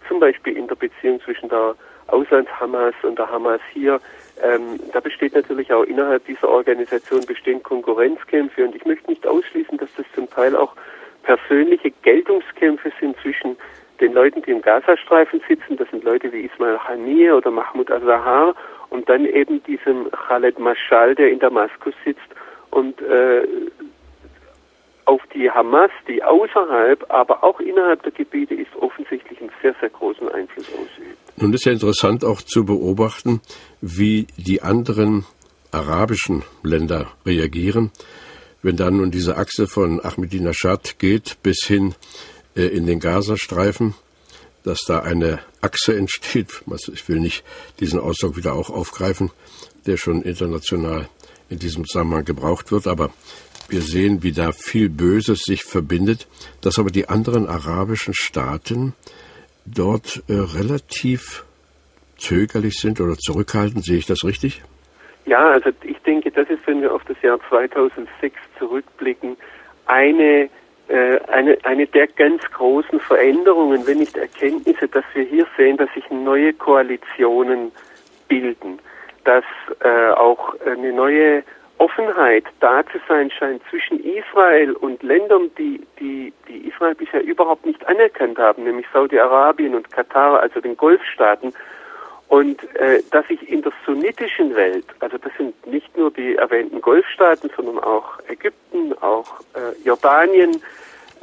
zum 0.08 0.20
Beispiel 0.20 0.58
in 0.58 0.68
der 0.68 0.76
Beziehung 0.76 1.20
zwischen 1.22 1.50
der 1.50 1.76
Auslands-Hamas 2.08 2.96
und 3.04 3.18
der 3.20 3.30
Hamas 3.30 3.62
hier. 3.74 4.00
Ähm, 4.42 4.80
da 4.94 5.00
besteht 5.00 5.34
natürlich 5.34 5.72
auch 5.74 5.84
innerhalb 5.84 6.26
dieser 6.26 6.50
Organisation 6.50 7.26
bestehen 7.26 7.62
Konkurrenzkämpfe 7.64 8.64
und 8.66 8.76
ich 8.76 8.86
möchte 8.86 9.10
nicht 9.10 9.26
ausschließen, 9.28 9.78
dass 9.78 9.90
das 9.98 10.06
zum 10.14 10.30
Teil 10.30 10.56
auch 10.56 10.74
persönliche 11.24 11.92
Geltungskämpfe 12.04 12.92
sind 13.00 13.18
zwischen 13.22 13.58
den 14.00 14.14
Leuten, 14.14 14.42
die 14.44 14.52
im 14.52 14.62
Gazastreifen 14.62 15.42
sitzen, 15.48 15.76
das 15.76 15.90
sind 15.90 16.04
Leute 16.04 16.32
wie 16.32 16.42
Ismail 16.42 16.78
Haniyeh 16.80 17.32
oder 17.32 17.52
Mahmoud 17.52 17.92
Azahar 17.92 18.56
und 18.90 19.10
dann 19.10 19.26
eben 19.26 19.62
diesem 19.64 20.10
Khaled 20.12 20.60
Mashal, 20.60 21.16
der 21.16 21.30
in 21.30 21.40
Damaskus 21.40 21.96
sitzt 22.06 22.30
und 22.72 23.02
äh, 23.02 23.48
auf 25.08 25.22
die 25.34 25.50
Hamas, 25.50 25.90
die 26.08 26.22
außerhalb, 26.22 27.06
aber 27.10 27.44
auch 27.44 27.60
innerhalb 27.62 28.04
der 28.04 28.12
Gebiete 28.12 28.54
ist, 28.54 28.76
offensichtlich 28.76 29.40
einen 29.40 29.52
sehr, 29.62 29.74
sehr 29.80 29.90
großen 29.90 30.28
Einfluss 30.30 30.68
ausübt. 30.74 31.18
Nun 31.38 31.54
ist 31.54 31.66
ja 31.66 31.72
interessant 31.72 32.26
auch 32.26 32.42
zu 32.42 32.66
beobachten, 32.66 33.42
wie 33.80 34.28
die 34.38 34.62
anderen 34.62 35.26
arabischen 35.72 36.44
Länder 36.62 37.08
reagieren. 37.26 37.92
Wenn 38.62 38.76
dann 38.76 38.98
nun 38.98 39.12
diese 39.12 39.38
Achse 39.38 39.68
von 39.68 40.04
Ahmadinejad 40.04 41.00
geht 41.00 41.38
bis 41.42 41.60
hin 41.66 41.96
äh, 42.56 42.64
in 42.64 42.86
den 42.86 43.00
Gazastreifen, 43.00 43.96
dass 44.64 44.80
da 44.86 45.00
eine 45.00 45.40
Achse 45.62 45.96
entsteht, 45.98 46.64
ich 46.94 47.08
will 47.08 47.20
nicht 47.20 47.46
diesen 47.80 48.00
Ausdruck 48.00 48.36
wieder 48.36 48.54
auch 48.54 48.70
aufgreifen, 48.70 49.32
der 49.86 49.96
schon 49.96 50.22
international 50.22 51.08
in 51.50 51.60
diesem 51.60 51.86
Zusammenhang 51.86 52.26
gebraucht 52.26 52.72
wird, 52.72 52.88
aber 52.88 53.10
wir 53.70 53.82
sehen, 53.82 54.24
wie 54.24 54.32
da 54.32 54.52
viel 54.52 54.90
Böses 54.90 55.42
sich 55.44 55.64
verbindet, 55.64 56.28
dass 56.62 56.80
aber 56.80 56.90
die 56.90 57.10
anderen 57.10 57.48
arabischen 57.48 58.14
Staaten 58.14 58.94
dort 59.66 60.24
äh, 60.28 60.34
relativ 60.34 61.46
zögerlich 62.18 62.80
sind 62.80 63.00
oder 63.02 63.16
zurückhaltend. 63.16 63.84
Sehe 63.86 63.98
ich 63.98 64.06
das 64.06 64.24
richtig? 64.24 64.62
Ja, 65.26 65.46
also 65.50 65.72
ich 65.84 65.98
denke, 66.00 66.32
das 66.32 66.50
ist, 66.50 66.66
wenn 66.66 66.82
wir 66.82 66.94
auf 66.94 67.04
das 67.06 67.22
Jahr 67.22 67.40
2006 67.50 68.36
zurückblicken, 68.58 69.36
eine, 69.86 70.50
äh, 70.88 71.20
eine, 71.28 71.58
eine 71.64 71.86
der 71.88 72.08
ganz 72.08 72.42
großen 72.54 73.00
Veränderungen, 73.02 73.86
wenn 73.86 74.00
nicht 74.00 74.16
Erkenntnisse, 74.16 74.88
dass 74.88 75.04
wir 75.14 75.24
hier 75.24 75.46
sehen, 75.58 75.78
dass 75.78 75.94
sich 75.94 76.10
neue 76.10 76.54
Koalitionen 76.54 77.72
bilden, 78.30 78.80
dass 79.26 79.44
äh, 79.82 80.12
auch 80.12 80.56
eine 80.66 80.94
neue 80.94 81.44
Offenheit 81.80 82.46
da 82.60 82.84
zu 82.86 83.00
sein 83.08 83.30
scheint 83.30 83.62
zwischen 83.70 84.04
Israel 84.04 84.74
und 84.74 85.04
Ländern, 85.04 85.52
die, 85.58 85.82
die, 86.00 86.34
die 86.48 86.68
Israel 86.68 86.96
bisher 86.96 87.24
überhaupt 87.24 87.66
nicht 87.66 87.86
anerkannt 87.88 88.38
haben, 88.40 88.64
nämlich 88.64 88.86
Saudi-Arabien 88.92 89.76
und 89.76 89.92
Katar, 89.92 90.40
also 90.40 90.60
den 90.60 90.76
Golfstaaten. 90.76 91.54
Und 92.30 92.62
äh, 92.76 93.02
dass 93.12 93.26
sich 93.28 93.48
in 93.50 93.62
der 93.62 93.72
sunnitischen 93.86 94.54
Welt, 94.56 94.86
also 95.00 95.18
das 95.18 95.32
sind 95.38 95.66
nicht 95.66 95.96
nur 95.96 96.12
die 96.12 96.36
erwähnten 96.36 96.82
Golfstaaten, 96.82 97.50
sondern 97.56 97.80
auch 97.80 98.20
Ägypten, 98.28 98.94
auch 99.02 99.40
äh, 99.54 99.82
Jordanien, 99.86 100.62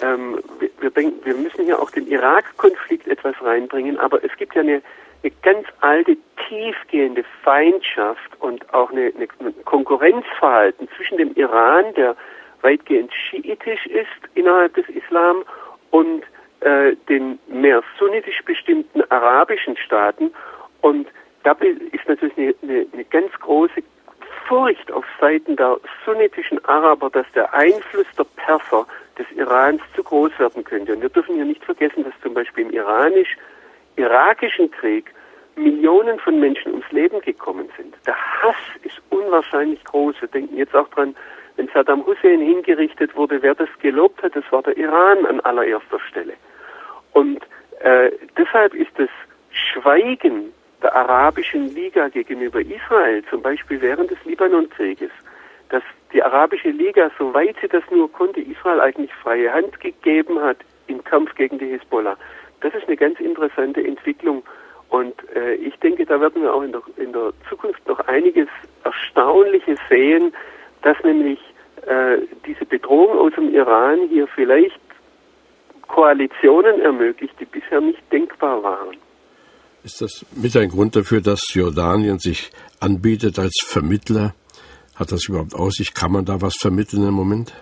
ähm, 0.00 0.40
wir, 0.58 0.70
wir, 0.80 0.90
denken, 0.90 1.24
wir 1.24 1.34
müssen 1.34 1.64
hier 1.64 1.80
auch 1.80 1.90
den 1.90 2.06
Irak-Konflikt 2.06 3.06
etwas 3.06 3.34
reinbringen, 3.42 3.98
aber 3.98 4.24
es 4.24 4.34
gibt 4.36 4.54
ja 4.54 4.62
eine 4.62 4.82
eine 5.24 5.32
ganz 5.42 5.66
alte, 5.80 6.16
tiefgehende 6.48 7.24
Feindschaft 7.42 8.30
und 8.40 8.72
auch 8.74 8.90
eine, 8.90 9.12
eine 9.16 9.52
Konkurrenzverhalten 9.64 10.88
zwischen 10.96 11.18
dem 11.18 11.34
Iran, 11.34 11.94
der 11.94 12.14
weitgehend 12.60 13.10
schiitisch 13.12 13.86
ist 13.86 14.06
innerhalb 14.34 14.74
des 14.74 14.88
Islam, 14.88 15.44
und 15.90 16.24
äh, 16.60 16.96
den 17.08 17.38
mehr 17.46 17.80
sunnitisch 18.00 18.42
bestimmten 18.44 19.02
arabischen 19.10 19.76
Staaten. 19.76 20.32
Und 20.80 21.06
da 21.44 21.52
ist 21.52 22.08
natürlich 22.08 22.36
eine, 22.36 22.54
eine, 22.62 22.86
eine 22.92 23.04
ganz 23.04 23.32
große 23.38 23.80
Furcht 24.48 24.90
auf 24.90 25.04
Seiten 25.20 25.54
der 25.54 25.78
sunnitischen 26.04 26.62
Araber, 26.64 27.10
dass 27.10 27.26
der 27.34 27.54
Einfluss 27.54 28.06
der 28.18 28.26
Perser 28.36 28.86
des 29.16 29.30
Irans 29.36 29.80
zu 29.94 30.02
groß 30.02 30.36
werden 30.38 30.64
könnte. 30.64 30.94
Und 30.94 31.02
wir 31.02 31.10
dürfen 31.10 31.36
hier 31.36 31.44
nicht 31.44 31.64
vergessen, 31.64 32.02
dass 32.02 32.14
zum 32.22 32.34
Beispiel 32.34 32.64
im 32.64 32.72
iranisch 32.72 33.36
irakischen 33.96 34.70
Krieg 34.70 35.12
Millionen 35.56 36.18
von 36.18 36.40
Menschen 36.40 36.72
ums 36.72 36.90
Leben 36.90 37.20
gekommen 37.20 37.68
sind. 37.76 37.94
Der 38.06 38.16
Hass 38.16 38.56
ist 38.82 39.00
unwahrscheinlich 39.10 39.82
groß. 39.84 40.16
Wir 40.20 40.28
denken 40.28 40.56
jetzt 40.56 40.74
auch 40.74 40.88
dran, 40.88 41.14
wenn 41.56 41.68
Saddam 41.68 42.04
Hussein 42.04 42.40
hingerichtet 42.40 43.14
wurde, 43.14 43.40
wer 43.42 43.54
das 43.54 43.68
gelobt 43.80 44.22
hat, 44.22 44.34
das 44.34 44.44
war 44.50 44.62
der 44.62 44.76
Iran 44.76 45.24
an 45.26 45.40
allererster 45.40 46.00
Stelle. 46.00 46.34
Und 47.12 47.40
äh, 47.80 48.10
deshalb 48.36 48.74
ist 48.74 48.90
das 48.96 49.08
Schweigen 49.50 50.52
der 50.82 50.94
arabischen 50.94 51.72
Liga 51.74 52.08
gegenüber 52.08 52.60
Israel, 52.60 53.22
zum 53.30 53.42
Beispiel 53.42 53.80
während 53.80 54.10
des 54.10 54.18
Libanonkrieges, 54.24 55.10
dass 55.68 55.82
die 56.12 56.22
arabische 56.22 56.70
Liga, 56.70 57.10
soweit 57.18 57.56
sie 57.60 57.68
das 57.68 57.84
nur 57.90 58.10
konnte, 58.12 58.40
Israel 58.40 58.80
eigentlich 58.80 59.12
freie 59.14 59.52
Hand 59.52 59.78
gegeben 59.80 60.40
hat 60.40 60.58
im 60.88 61.02
Kampf 61.04 61.34
gegen 61.36 61.58
die 61.58 61.66
Hisbollah. 61.66 62.16
Das 62.60 62.74
ist 62.74 62.86
eine 62.86 62.96
ganz 62.96 63.20
interessante 63.20 63.84
Entwicklung. 63.84 64.42
Und 64.88 65.14
äh, 65.34 65.54
ich 65.54 65.74
denke, 65.76 66.06
da 66.06 66.20
werden 66.20 66.42
wir 66.42 66.54
auch 66.54 66.62
in 66.62 66.72
der, 66.72 66.82
in 66.96 67.12
der 67.12 67.32
Zukunft 67.48 67.86
noch 67.88 68.00
einiges 68.00 68.48
Erstaunliches 68.84 69.78
sehen, 69.88 70.32
dass 70.82 70.96
nämlich 71.02 71.38
äh, 71.86 72.18
diese 72.46 72.64
Bedrohung 72.64 73.18
aus 73.18 73.32
dem 73.34 73.52
Iran 73.54 74.08
hier 74.08 74.26
vielleicht 74.28 74.80
Koalitionen 75.88 76.80
ermöglicht, 76.80 77.34
die 77.40 77.44
bisher 77.44 77.80
nicht 77.80 78.00
denkbar 78.12 78.62
waren. 78.62 78.96
Ist 79.82 80.00
das 80.00 80.24
mit 80.34 80.56
ein 80.56 80.70
Grund 80.70 80.96
dafür, 80.96 81.20
dass 81.20 81.52
Jordanien 81.52 82.18
sich 82.18 82.50
anbietet 82.80 83.38
als 83.38 83.54
Vermittler? 83.64 84.34
Hat 84.96 85.12
das 85.12 85.28
überhaupt 85.28 85.54
Aussicht? 85.54 85.94
Kann 85.94 86.12
man 86.12 86.24
da 86.24 86.40
was 86.40 86.56
vermitteln 86.56 87.06
im 87.06 87.14
Moment? 87.14 87.52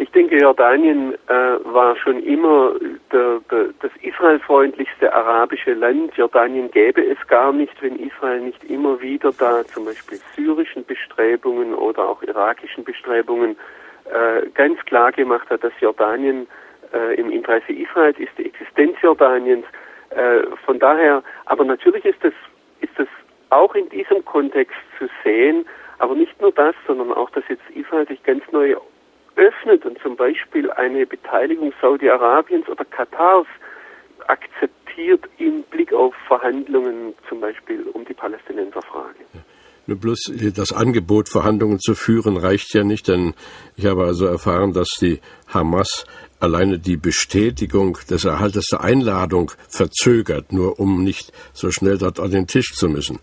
Ich 0.00 0.12
denke, 0.12 0.38
Jordanien 0.38 1.14
äh, 1.26 1.58
war 1.64 1.96
schon 1.96 2.22
immer 2.22 2.72
der, 3.10 3.40
der, 3.50 3.70
das 3.80 3.90
israelfreundlichste 4.00 5.12
arabische 5.12 5.74
Land. 5.74 6.16
Jordanien 6.16 6.70
gäbe 6.70 7.04
es 7.04 7.18
gar 7.26 7.52
nicht, 7.52 7.82
wenn 7.82 7.96
Israel 7.96 8.40
nicht 8.42 8.62
immer 8.62 9.00
wieder 9.00 9.32
da 9.36 9.64
zum 9.64 9.86
Beispiel 9.86 10.18
syrischen 10.36 10.84
Bestrebungen 10.84 11.74
oder 11.74 12.08
auch 12.08 12.22
irakischen 12.22 12.84
Bestrebungen 12.84 13.56
äh, 14.04 14.46
ganz 14.54 14.78
klar 14.84 15.10
gemacht 15.10 15.50
hat, 15.50 15.64
dass 15.64 15.72
Jordanien 15.80 16.46
äh, 16.94 17.16
im 17.16 17.32
Interesse 17.32 17.72
Israels 17.72 18.18
ist, 18.20 18.30
die 18.38 18.46
Existenz 18.46 18.96
Jordaniens. 19.02 19.66
Äh, 20.10 20.42
von 20.64 20.78
daher, 20.78 21.24
aber 21.46 21.64
natürlich 21.64 22.04
ist 22.04 22.22
das, 22.22 22.34
ist 22.80 22.96
das 22.96 23.08
auch 23.50 23.74
in 23.74 23.88
diesem 23.88 24.24
Kontext 24.24 24.76
zu 24.96 25.08
sehen, 25.24 25.66
aber 25.98 26.14
nicht 26.14 26.40
nur 26.40 26.52
das, 26.52 26.76
sondern 26.86 27.12
auch, 27.12 27.30
dass 27.30 27.42
jetzt 27.48 27.68
Israel 27.74 28.06
sich 28.06 28.22
ganz 28.22 28.44
neu 28.52 28.76
öffnet 29.38 29.86
und 29.86 29.98
zum 30.02 30.16
Beispiel 30.16 30.70
eine 30.72 31.06
Beteiligung 31.06 31.72
Saudi-Arabiens 31.80 32.68
oder 32.68 32.84
Katars 32.84 33.46
akzeptiert 34.26 35.24
im 35.38 35.62
Blick 35.70 35.92
auf 35.92 36.14
Verhandlungen 36.26 37.14
zum 37.28 37.40
Beispiel 37.40 37.82
um 37.92 38.04
die 38.04 38.14
Palästinenserfrage. 38.14 39.24
Nur 39.86 39.98
bloß 39.98 40.32
das 40.54 40.72
Angebot, 40.72 41.30
Verhandlungen 41.30 41.78
zu 41.78 41.94
führen, 41.94 42.36
reicht 42.36 42.74
ja 42.74 42.84
nicht, 42.84 43.08
denn 43.08 43.32
ich 43.74 43.86
habe 43.86 44.04
also 44.04 44.26
erfahren, 44.26 44.74
dass 44.74 44.88
die 45.00 45.20
Hamas 45.46 46.04
alleine 46.40 46.78
die 46.78 46.98
Bestätigung 46.98 47.96
des 48.10 48.26
Erhaltes 48.26 48.66
der 48.70 48.82
Einladung 48.82 49.50
verzögert, 49.70 50.52
nur 50.52 50.78
um 50.78 51.04
nicht 51.04 51.32
so 51.54 51.70
schnell 51.70 51.96
dort 51.96 52.20
an 52.20 52.32
den 52.32 52.46
Tisch 52.46 52.74
zu 52.74 52.88
müssen. 52.90 53.18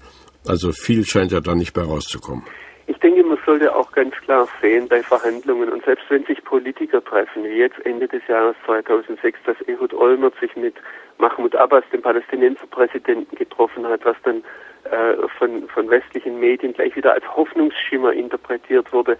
Also 0.47 0.71
viel 0.71 1.05
scheint 1.05 1.31
ja 1.31 1.39
da 1.39 1.53
nicht 1.53 1.75
mehr 1.75 1.85
rauszukommen. 1.85 2.45
Ich 2.87 2.97
denke, 2.97 3.23
sollte 3.45 3.75
auch 3.75 3.91
ganz 3.91 4.15
klar 4.15 4.47
sehen 4.61 4.87
bei 4.87 5.01
Verhandlungen 5.03 5.69
und 5.69 5.83
selbst 5.85 6.05
wenn 6.09 6.25
sich 6.25 6.43
Politiker 6.43 7.03
treffen, 7.03 7.43
wie 7.43 7.57
jetzt 7.57 7.83
Ende 7.85 8.07
des 8.07 8.25
Jahres 8.27 8.55
2006, 8.65 9.39
dass 9.45 9.55
Ehud 9.67 9.93
Olmert 9.93 10.33
sich 10.39 10.55
mit 10.55 10.75
Mahmoud 11.17 11.55
Abbas, 11.55 11.83
dem 11.93 12.01
Palästinenserpräsidenten, 12.01 13.37
getroffen 13.37 13.87
hat, 13.87 14.03
was 14.03 14.17
dann 14.23 14.43
äh, 14.85 15.27
von, 15.37 15.67
von 15.69 15.89
westlichen 15.89 16.39
Medien 16.39 16.73
gleich 16.73 16.95
wieder 16.95 17.13
als 17.13 17.25
Hoffnungsschimmer 17.35 18.13
interpretiert 18.13 18.91
wurde. 18.91 19.17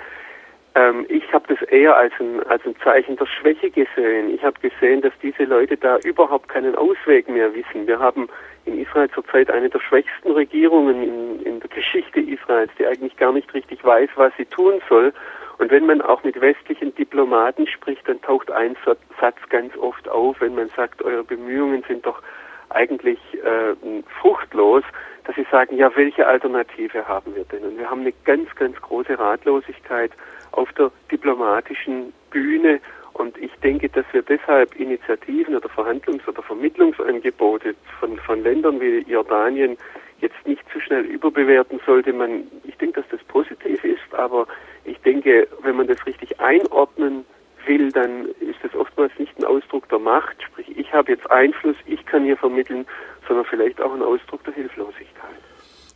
Ähm, 0.75 1.05
ich 1.07 1.31
habe 1.33 1.53
das 1.53 1.61
eher 1.69 1.95
als 1.95 2.13
ein, 2.19 2.43
als 2.47 2.65
ein 2.65 2.75
Zeichen 2.83 3.15
der 3.15 3.25
Schwäche 3.25 3.71
gesehen. 3.71 4.29
Ich 4.33 4.43
habe 4.43 4.59
gesehen, 4.59 5.01
dass 5.01 5.13
diese 5.23 5.45
Leute 5.45 5.77
da 5.77 5.97
überhaupt 5.99 6.49
keinen 6.49 6.75
Ausweg 6.75 7.29
mehr 7.29 7.53
wissen. 7.55 7.87
Wir 7.87 7.99
haben 7.99 8.27
in 8.65 8.79
Israel 8.79 9.09
zurzeit 9.09 9.49
eine 9.49 9.69
der 9.69 9.79
schwächsten 9.79 10.31
Regierungen 10.31 11.01
in, 11.01 11.45
in 11.45 11.54
Geschichte 11.75 12.21
Israels, 12.21 12.71
die 12.79 12.87
eigentlich 12.87 13.15
gar 13.17 13.33
nicht 13.33 13.53
richtig 13.53 13.83
weiß, 13.83 14.09
was 14.15 14.33
sie 14.37 14.45
tun 14.45 14.81
soll. 14.89 15.13
Und 15.57 15.71
wenn 15.71 15.85
man 15.85 16.01
auch 16.01 16.23
mit 16.23 16.39
westlichen 16.41 16.95
Diplomaten 16.95 17.67
spricht, 17.67 18.07
dann 18.07 18.21
taucht 18.21 18.49
ein 18.49 18.75
Satz 19.21 19.37
ganz 19.49 19.75
oft 19.77 20.07
auf, 20.09 20.41
wenn 20.41 20.55
man 20.55 20.69
sagt, 20.75 21.01
eure 21.03 21.23
Bemühungen 21.23 21.83
sind 21.87 22.05
doch 22.05 22.21
eigentlich 22.69 23.19
äh, 23.35 23.75
fruchtlos, 24.21 24.83
dass 25.25 25.35
sie 25.35 25.45
sagen, 25.51 25.77
ja, 25.77 25.91
welche 25.95 26.27
Alternative 26.27 27.07
haben 27.07 27.35
wir 27.35 27.45
denn? 27.45 27.63
Und 27.63 27.77
wir 27.77 27.89
haben 27.89 28.01
eine 28.01 28.13
ganz, 28.25 28.53
ganz 28.55 28.79
große 28.81 29.17
Ratlosigkeit 29.17 30.11
auf 30.51 30.71
der 30.73 30.91
diplomatischen 31.11 32.13
Bühne. 32.31 32.79
Und 33.13 33.37
ich 33.37 33.53
denke, 33.63 33.87
dass 33.89 34.05
wir 34.11 34.23
deshalb 34.23 34.75
Initiativen 34.75 35.55
oder 35.55 35.69
Verhandlungs- 35.69 36.27
oder 36.27 36.43
Vermittlungsangebote 36.43 37.75
von, 37.99 38.17
von 38.17 38.43
Ländern 38.43 38.81
wie 38.81 39.05
Jordanien 39.09 39.77
jetzt 40.19 40.45
nicht 40.45 40.63
zu 40.71 40.79
schnell 40.79 41.05
überbewerten 41.05 41.79
sollte. 41.85 42.13
Man, 42.13 42.43
ich 42.63 42.75
denke, 42.77 43.01
dass 43.01 43.09
das 43.11 43.23
positiv 43.27 43.83
ist, 43.83 44.13
aber 44.13 44.47
ich 44.83 44.97
denke, 44.99 45.47
wenn 45.61 45.75
man 45.75 45.87
das 45.87 46.05
richtig 46.05 46.39
einordnen 46.39 47.25
will, 47.65 47.91
dann 47.91 48.27
ist 48.39 48.59
das 48.63 48.73
oftmals 48.75 49.11
nicht 49.17 49.37
ein 49.37 49.45
Ausdruck 49.45 49.89
der 49.89 49.99
Macht, 49.99 50.41
sprich 50.43 50.65
ich 50.77 50.91
habe 50.93 51.11
jetzt 51.11 51.29
Einfluss, 51.31 51.75
ich 51.85 52.05
kann 52.05 52.23
hier 52.23 52.37
vermitteln, 52.37 52.85
sondern 53.27 53.45
vielleicht 53.45 53.81
auch 53.81 53.93
ein 53.93 54.03
Ausdruck 54.03 54.43
der 54.43 54.53
Hilflosigkeit. 54.53 55.35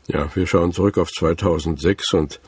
Ja, 0.08 0.28
wir 0.36 0.48
schauen 0.48 0.72
zurück 0.72 0.98
auf 0.98 1.12
2006 1.12 2.14
und 2.14 2.40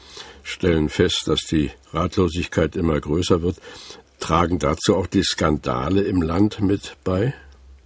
stellen 0.43 0.89
fest, 0.89 1.27
dass 1.27 1.41
die 1.41 1.69
Ratlosigkeit 1.93 2.75
immer 2.75 2.99
größer 2.99 3.43
wird. 3.43 3.57
Tragen 4.19 4.57
dazu 4.57 4.95
auch 4.95 5.07
die 5.07 5.23
Skandale 5.23 6.01
im 6.01 6.21
Land 6.21 6.61
mit 6.61 6.97
bei? 7.03 7.33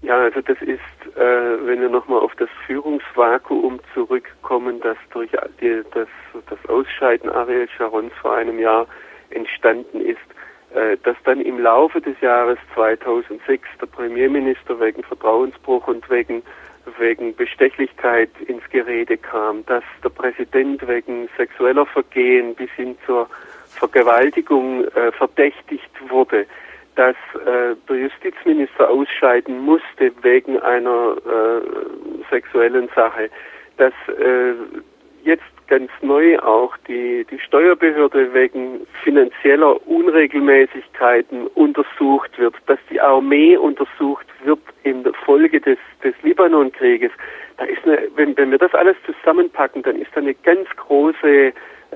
Ja, 0.06 0.20
also 0.20 0.40
das 0.42 0.62
ist, 0.62 1.18
äh, 1.18 1.66
wenn 1.66 1.82
wir 1.82 1.90
nochmal 1.90 2.20
auf 2.20 2.36
das 2.36 2.50
Führungsvakuum 2.68 3.80
zurückkommen, 3.96 4.80
das 4.82 4.98
durch 5.10 5.32
die, 5.60 5.82
das, 5.96 6.08
das 6.48 6.70
Ausscheiden 6.70 7.28
Ariel 7.32 7.68
Sharons 7.76 8.14
vor 8.22 8.36
einem 8.36 8.60
Jahr 8.60 8.86
entstanden 9.32 10.02
ist, 10.02 10.20
äh, 10.76 10.96
dass 11.02 11.18
dann 11.24 11.42
im 11.42 11.60
Laufe 11.60 12.02
des 12.02 12.22
Jahres 12.22 12.60
2006 12.76 13.68
der 13.82 13.88
Premierminister 13.88 14.80
wegen 14.80 15.02
Vertrauensbruch 15.02 15.88
und 15.88 16.08
wegen 16.12 16.44
wegen 17.00 17.36
Bestechlichkeit 17.36 18.30
ins 18.46 18.62
Gerede 18.70 19.18
kam, 19.18 19.66
dass 19.66 19.84
der 20.04 20.10
Präsident 20.10 20.88
wegen 20.88 21.28
sexueller 21.36 21.88
Vergehen 21.88 22.54
bis 22.54 22.70
hin 22.76 22.96
zur 23.08 23.28
Vergewaltigung 23.70 24.86
äh, 24.86 25.12
verdächtigt 25.14 25.90
wurde, 26.10 26.46
dass 26.96 27.16
äh, 27.46 27.76
der 27.90 27.96
Justizminister 27.96 28.90
ausscheiden 28.90 29.60
musste 29.60 30.12
wegen 30.22 30.60
einer 30.60 31.18
äh, 31.18 32.30
sexuellen 32.30 32.90
Sache, 32.96 33.30
dass 33.78 33.94
äh, 34.08 34.54
jetzt 35.24 35.44
ganz 35.68 35.90
neu 36.02 36.38
auch 36.40 36.78
die, 36.88 37.26
die 37.30 37.40
Steuerbehörde 37.40 38.34
wegen 38.34 38.86
finanzieller 39.04 39.86
Unregelmäßigkeiten 39.88 41.48
untersucht 41.48 42.38
wird, 42.38 42.56
dass 42.68 42.80
die 42.90 43.02
Armee 43.02 43.58
untersucht 43.58 44.28
wird 44.44 44.60
in 44.84 45.04
der 45.04 45.14
Folge 45.14 45.60
des, 45.60 45.80
des 46.04 46.14
Libanonkrieges. 46.22 47.12
Da 47.58 47.66
ist 47.66 47.84
eine, 47.86 48.00
wenn, 48.16 48.38
wenn 48.38 48.52
wir 48.52 48.60
das 48.60 48.74
alles 48.74 48.96
zusammenpacken, 49.06 49.82
dann 49.84 49.96
ist 49.96 50.12
da 50.14 50.22
eine 50.22 50.36
ganz 50.36 50.68
große, 50.76 51.54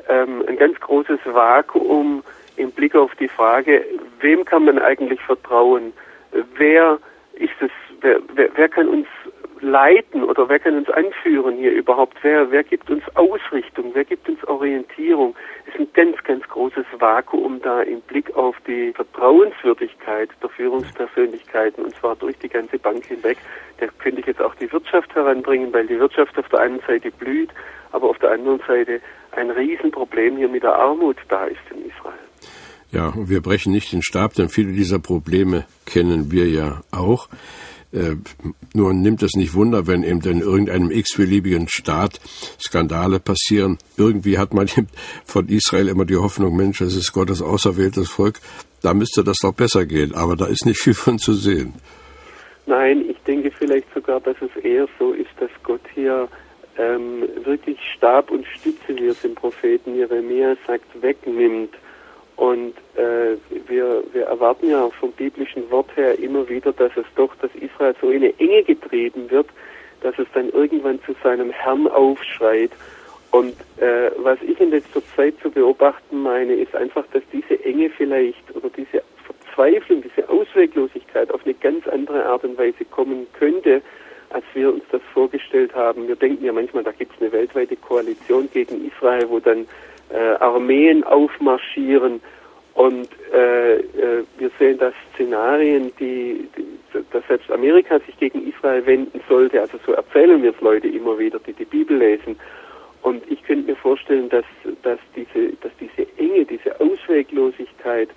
ähm, 0.09 0.43
ein 0.47 0.57
ganz 0.57 0.79
großes 0.79 1.19
Vakuum 1.25 2.23
im 2.59 2.71
Blick 2.71 2.95
auf 2.95 3.15
die 3.15 3.29
Frage, 3.29 3.85
wem 4.19 4.45
kann 4.45 4.65
man 4.65 4.79
eigentlich 4.79 5.21
vertrauen? 5.21 5.93
Wer 6.57 6.99
ist 7.33 7.61
es, 7.61 7.71
wer, 8.01 8.19
wer, 8.35 8.49
wer 8.55 8.69
kann 8.69 8.87
uns 8.87 9.07
leiten 9.61 10.23
oder 10.23 10.47
wer 10.47 10.59
kann 10.59 10.77
uns 10.77 10.89
anführen 10.89 11.55
hier 11.55 11.71
überhaupt? 11.71 12.17
Wer, 12.21 12.51
wer 12.51 12.63
gibt 12.63 12.89
uns 12.89 13.03
Ausrichtung? 13.15 13.91
Wer 13.93 14.05
gibt 14.05 14.27
uns 14.29 14.43
Orientierung? 14.45 15.35
Es 15.67 15.73
ist 15.73 15.81
ein 15.81 15.93
ganz, 15.93 16.23
ganz 16.23 16.47
großes 16.47 16.85
Vakuum 16.97 17.61
da 17.61 17.81
im 17.81 18.01
Blick 18.01 18.35
auf 18.35 18.55
die 18.67 18.93
Vertrauenswürdigkeit 18.93 20.29
der 20.41 20.49
Führungspersönlichkeiten 20.49 21.83
und 21.83 21.95
zwar 21.95 22.15
durch 22.15 22.37
die 22.39 22.49
ganze 22.49 22.77
Bank 22.77 23.05
hinweg. 23.05 23.37
Da 23.79 23.87
könnte 23.99 24.21
ich 24.21 24.27
jetzt 24.27 24.41
auch 24.41 24.55
die 24.55 24.71
Wirtschaft 24.71 25.13
heranbringen, 25.15 25.73
weil 25.73 25.87
die 25.87 25.99
Wirtschaft 25.99 26.37
auf 26.37 26.49
der 26.49 26.59
einen 26.59 26.79
Seite 26.81 27.11
blüht, 27.11 27.49
aber 27.91 28.09
auf 28.09 28.19
der 28.19 28.31
anderen 28.31 28.61
Seite 28.67 29.01
ein 29.31 29.49
Riesenproblem 29.49 30.37
hier 30.37 30.49
mit 30.49 30.63
der 30.63 30.75
Armut 30.75 31.17
da 31.27 31.45
ist 31.45 31.59
in 31.71 31.85
Israel. 31.89 32.28
Ja, 32.91 33.09
und 33.09 33.29
wir 33.29 33.41
brechen 33.41 33.71
nicht 33.71 33.91
den 33.91 34.01
Stab, 34.01 34.33
denn 34.33 34.49
viele 34.49 34.73
dieser 34.73 34.99
Probleme 34.99 35.65
kennen 35.85 36.31
wir 36.31 36.47
ja 36.49 36.81
auch. 36.91 37.29
Äh, 37.91 38.15
nur 38.73 38.93
nimmt 38.93 39.23
es 39.23 39.35
nicht 39.35 39.53
Wunder, 39.55 39.87
wenn 39.87 40.03
eben 40.03 40.21
in 40.21 40.41
irgendeinem 40.41 40.91
x-beliebigen 40.91 41.67
Staat 41.67 42.19
Skandale 42.59 43.19
passieren. 43.19 43.77
Irgendwie 43.97 44.37
hat 44.37 44.53
man 44.53 44.67
von 45.25 45.47
Israel 45.49 45.87
immer 45.87 46.05
die 46.05 46.17
Hoffnung, 46.17 46.55
Mensch, 46.55 46.81
es 46.81 46.95
ist 46.95 47.13
Gottes 47.13 47.41
auserwähltes 47.41 48.09
Volk, 48.09 48.39
da 48.81 48.93
müsste 48.93 49.23
das 49.23 49.37
doch 49.41 49.53
besser 49.53 49.85
gehen. 49.85 50.13
Aber 50.13 50.35
da 50.35 50.45
ist 50.45 50.65
nicht 50.65 50.79
viel 50.83 50.93
von 50.93 51.17
zu 51.17 51.33
sehen. 51.33 51.73
Nein, 52.67 53.03
ich 53.09 53.17
denke 53.25 53.51
vielleicht 53.51 53.91
sogar, 53.93 54.19
dass 54.19 54.35
es 54.41 54.63
eher 54.63 54.87
so 54.99 55.13
ist, 55.13 55.31
dass 55.39 55.49
Gott 55.63 55.81
hier 55.95 56.27
ähm, 56.77 57.27
wirklich 57.43 57.79
Stab 57.95 58.29
und 58.29 58.45
Stütze, 58.45 58.95
wie 58.95 59.07
es 59.07 59.21
dem 59.21 59.33
Propheten 59.33 59.95
Jeremia 59.95 60.55
sagt, 60.67 60.85
wegnimmt 61.01 61.73
und 62.39 62.73
äh, 62.95 63.35
wir, 63.67 64.01
wir 64.13 64.27
erwarten 64.27 64.69
ja 64.69 64.89
vom 64.91 65.11
biblischen 65.11 65.69
Wort 65.71 65.89
her 65.97 66.17
immer 66.17 66.47
wieder, 66.47 66.71
dass 66.71 66.95
es 66.95 67.05
doch, 67.17 67.35
dass 67.41 67.53
Israel 67.55 67.93
so 67.99 68.09
in 68.11 68.23
eine 68.23 68.39
Enge 68.39 68.63
getrieben 68.63 69.29
wird, 69.29 69.47
dass 69.99 70.17
es 70.17 70.27
dann 70.33 70.49
irgendwann 70.51 71.01
zu 71.03 71.13
seinem 71.21 71.51
Herrn 71.51 71.85
aufschreit. 71.89 72.71
Und 73.31 73.55
äh, 73.81 74.11
was 74.19 74.41
ich 74.41 74.57
in 74.57 74.69
letzter 74.69 75.01
Zeit 75.17 75.33
zu 75.41 75.51
beobachten 75.51 76.23
meine, 76.23 76.53
ist 76.53 76.73
einfach, 76.77 77.03
dass 77.11 77.23
diese 77.33 77.61
Enge 77.65 77.89
vielleicht 77.89 78.55
oder 78.55 78.69
diese 78.69 79.03
Verzweiflung, 79.25 80.01
diese 80.01 80.29
Ausweglosigkeit 80.29 81.33
auf 81.33 81.41
eine 81.43 81.55
ganz 81.55 81.89
andere 81.89 82.25
Art 82.25 82.45
und 82.45 82.57
Weise 82.57 82.85
kommen 82.85 83.27
könnte, 83.37 83.81
als 84.29 84.45
wir 84.53 84.71
uns 84.71 84.83
das 84.93 85.01
vorgestellt 85.13 85.75
haben. 85.75 86.07
Wir 86.07 86.15
denken 86.15 86.45
ja 86.45 86.53
manchmal, 86.53 86.85
da 86.85 86.93
gibt 86.93 87.13
es 87.15 87.21
eine 87.21 87.33
weltweite 87.33 87.75
Koalition 87.75 88.47
gegen 88.53 88.87
Israel, 88.87 89.27
wo 89.27 89.39
dann 89.41 89.67
äh, 90.09 90.35
Armeen 90.39 91.03
aufmarschieren. 91.03 92.21
Und 92.73 93.09
äh, 93.33 93.75
äh, 93.79 94.23
wir 94.37 94.51
sehen 94.57 94.77
da 94.77 94.91
Szenarien, 95.13 95.91
die, 95.99 96.47
die, 96.57 96.65
dass 97.11 97.27
selbst 97.27 97.51
Amerika 97.51 97.99
sich 97.99 98.17
gegen 98.17 98.47
Israel 98.47 98.85
wenden 98.85 99.19
sollte. 99.27 99.59
Also 99.59 99.77
so 99.85 99.93
erzählen 99.93 100.41
wir 100.41 100.51
es 100.51 100.61
Leute 100.61 100.87
immer 100.87 101.17
wieder, 101.19 101.39
die 101.39 101.53
die 101.53 101.65
Bibel 101.65 101.97
lesen. 101.97 102.39
Und 103.01 103.23
ich 103.31 103.43
könnte 103.43 103.71
mir 103.71 103.75
vorstellen, 103.75 104.29
dass, 104.29 104.45
dass, 104.83 104.99
diese, 105.15 105.53
dass 105.61 105.71
diese 105.79 106.07
Enge, 106.17 106.45
diese 106.45 106.79
Ausweglosigkeit 106.79 108.09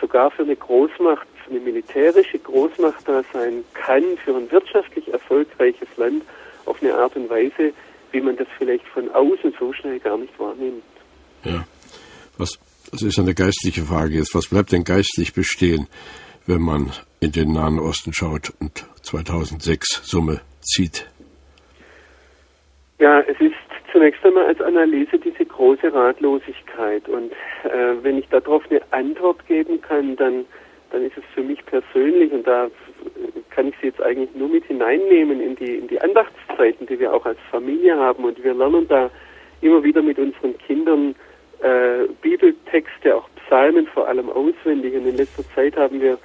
sogar 0.00 0.30
für 0.30 0.42
eine 0.42 0.56
Großmacht, 0.56 1.26
für 1.44 1.50
eine 1.50 1.60
militärische 1.60 2.38
Großmacht 2.38 3.08
da 3.08 3.22
sein 3.32 3.64
kann, 3.74 4.02
für 4.24 4.34
ein 4.34 4.50
wirtschaftlich 4.50 5.12
erfolgreiches 5.12 5.88
Land 5.96 6.22
auf 6.66 6.82
eine 6.82 6.94
Art 6.94 7.14
und 7.16 7.30
Weise, 7.30 7.72
wie 8.12 8.20
man 8.20 8.36
das 8.36 8.48
vielleicht 8.58 8.86
von 8.88 9.10
außen 9.10 9.54
so 9.58 9.72
schnell 9.72 9.98
gar 9.98 10.18
nicht 10.18 10.38
wahrnimmt. 10.38 10.82
Ja. 11.44 11.64
Was, 12.38 12.58
das 12.90 13.02
ist 13.02 13.18
eine 13.18 13.34
geistliche 13.34 13.82
Frage 13.82 14.14
jetzt. 14.14 14.34
Was 14.34 14.48
bleibt 14.48 14.72
denn 14.72 14.84
geistlich 14.84 15.34
bestehen, 15.34 15.86
wenn 16.46 16.62
man 16.62 16.92
in 17.20 17.32
den 17.32 17.52
Nahen 17.52 17.78
Osten 17.78 18.12
schaut 18.12 18.52
und 18.60 18.86
2006 19.02 20.02
Summe 20.04 20.40
zieht? 20.60 21.08
Ja, 22.98 23.20
es 23.20 23.38
ist 23.40 23.54
zunächst 23.92 24.24
einmal 24.24 24.46
als 24.46 24.60
Analyse 24.60 25.18
diese 25.18 25.44
große 25.44 25.92
Ratlosigkeit. 25.92 27.08
Und 27.08 27.32
äh, 27.64 28.02
wenn 28.02 28.18
ich 28.18 28.28
darauf 28.28 28.62
eine 28.70 28.80
Antwort 28.90 29.46
geben 29.46 29.80
kann, 29.80 30.16
dann, 30.16 30.44
dann 30.90 31.04
ist 31.04 31.16
es 31.16 31.24
für 31.34 31.42
mich 31.42 31.64
persönlich, 31.66 32.32
und 32.32 32.46
da 32.46 32.68
kann 33.50 33.68
ich 33.68 33.74
sie 33.80 33.88
jetzt 33.88 34.02
eigentlich 34.02 34.34
nur 34.34 34.48
mit 34.48 34.64
hineinnehmen 34.64 35.40
in 35.40 35.54
die, 35.56 35.76
in 35.76 35.88
die 35.88 36.00
Andachtszeiten, 36.00 36.86
die 36.86 36.98
wir 36.98 37.14
auch 37.14 37.24
als 37.24 37.38
Familie 37.50 37.96
haben. 37.96 38.24
Und 38.24 38.42
wir 38.42 38.54
lernen 38.54 38.88
da 38.88 39.10
immer 39.60 39.82
wieder 39.82 40.02
mit 40.02 40.18
unseren 40.18 40.58
Kindern 40.58 41.14
äh, 41.64 42.06
Bibeltexte, 42.20 43.16
auch 43.16 43.28
Psalmen 43.46 43.86
vor 43.86 44.06
allem 44.06 44.28
auswendig. 44.28 44.94
Und 44.94 45.06
in 45.06 45.16
letzter 45.16 45.42
Zeit 45.54 45.76
haben 45.76 46.00
wir 46.00 46.18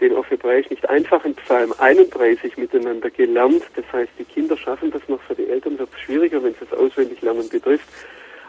den 0.00 0.14
auf 0.14 0.28
Hebräisch 0.30 0.68
nicht 0.68 0.88
einfachen 0.88 1.34
Psalm 1.36 1.72
31 1.78 2.58
miteinander 2.58 3.08
gelernt. 3.08 3.62
Das 3.74 3.84
heißt, 3.92 4.12
die 4.18 4.24
Kinder 4.24 4.56
schaffen 4.56 4.90
das 4.90 5.02
noch, 5.08 5.20
für 5.22 5.34
die 5.34 5.48
Eltern 5.48 5.78
wird 5.78 5.88
es 5.94 6.00
schwieriger, 6.00 6.42
wenn 6.42 6.52
es 6.52 6.68
das 6.68 6.78
Auswendiglernen 6.78 7.48
betrifft. 7.48 7.88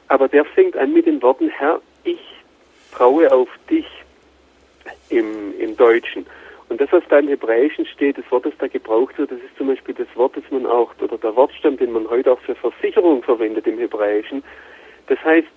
Aber 0.10 0.28
der 0.28 0.44
fängt 0.44 0.76
an 0.76 0.94
mit 0.94 1.06
den 1.06 1.22
Worten, 1.22 1.50
Herr, 1.50 1.80
ich 2.04 2.20
traue 2.92 3.32
auf 3.32 3.50
dich 3.70 3.88
im, 5.10 5.58
im 5.60 5.78
Deutschen. 5.78 6.26
Und 6.70 6.82
das, 6.82 6.92
was 6.92 7.04
da 7.08 7.20
im 7.20 7.28
Hebräischen 7.28 7.86
steht, 7.86 8.18
das 8.18 8.30
Wort, 8.32 8.46
das 8.46 8.54
da 8.58 8.68
gebraucht 8.68 9.18
wird, 9.18 9.32
das 9.32 9.40
ist 9.40 9.56
zum 9.58 9.68
Beispiel 9.68 9.96
das 9.96 10.08
Wort, 10.16 10.36
das 10.36 10.44
man 10.50 10.66
auch, 10.66 10.92
oder 11.00 11.18
der 11.18 11.36
Wortstamm, 11.36 11.78
den 11.78 11.92
man 11.92 12.10
heute 12.10 12.32
auch 12.32 12.40
für 12.40 12.56
Versicherung 12.56 13.24
verwendet 13.24 13.68
im 13.68 13.78
Hebräischen. 13.78 14.44
Das 15.08 15.24
heißt, 15.24 15.48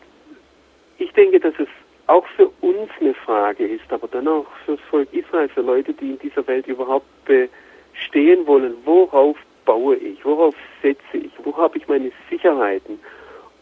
ich 0.98 1.12
denke, 1.12 1.40
dass 1.40 1.54
es 1.58 1.68
auch 2.06 2.26
für 2.36 2.48
uns 2.60 2.90
eine 3.00 3.14
Frage 3.14 3.66
ist, 3.66 3.90
aber 3.90 4.08
dann 4.08 4.28
auch 4.28 4.46
für 4.64 4.76
das 4.76 4.80
Volk 4.90 5.12
Israel, 5.12 5.48
für 5.48 5.62
Leute, 5.62 5.92
die 5.92 6.10
in 6.10 6.18
dieser 6.20 6.46
Welt 6.46 6.66
überhaupt 6.66 7.06
bestehen 7.24 8.46
wollen. 8.46 8.74
Worauf 8.84 9.36
baue 9.64 9.96
ich? 9.96 10.24
Worauf 10.24 10.54
setze 10.82 11.16
ich? 11.16 11.32
Wo 11.42 11.56
habe 11.56 11.76
ich 11.78 11.88
meine 11.88 12.12
Sicherheiten? 12.30 13.00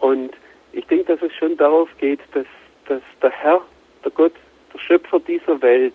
Und 0.00 0.32
ich 0.72 0.86
denke, 0.86 1.16
dass 1.16 1.22
es 1.22 1.34
schon 1.34 1.56
darauf 1.56 1.88
geht, 1.98 2.20
dass, 2.32 2.46
dass 2.86 3.02
der 3.22 3.30
Herr, 3.30 3.62
der 4.04 4.12
Gott, 4.12 4.34
der 4.72 4.78
Schöpfer 4.78 5.20
dieser 5.20 5.60
Welt, 5.62 5.94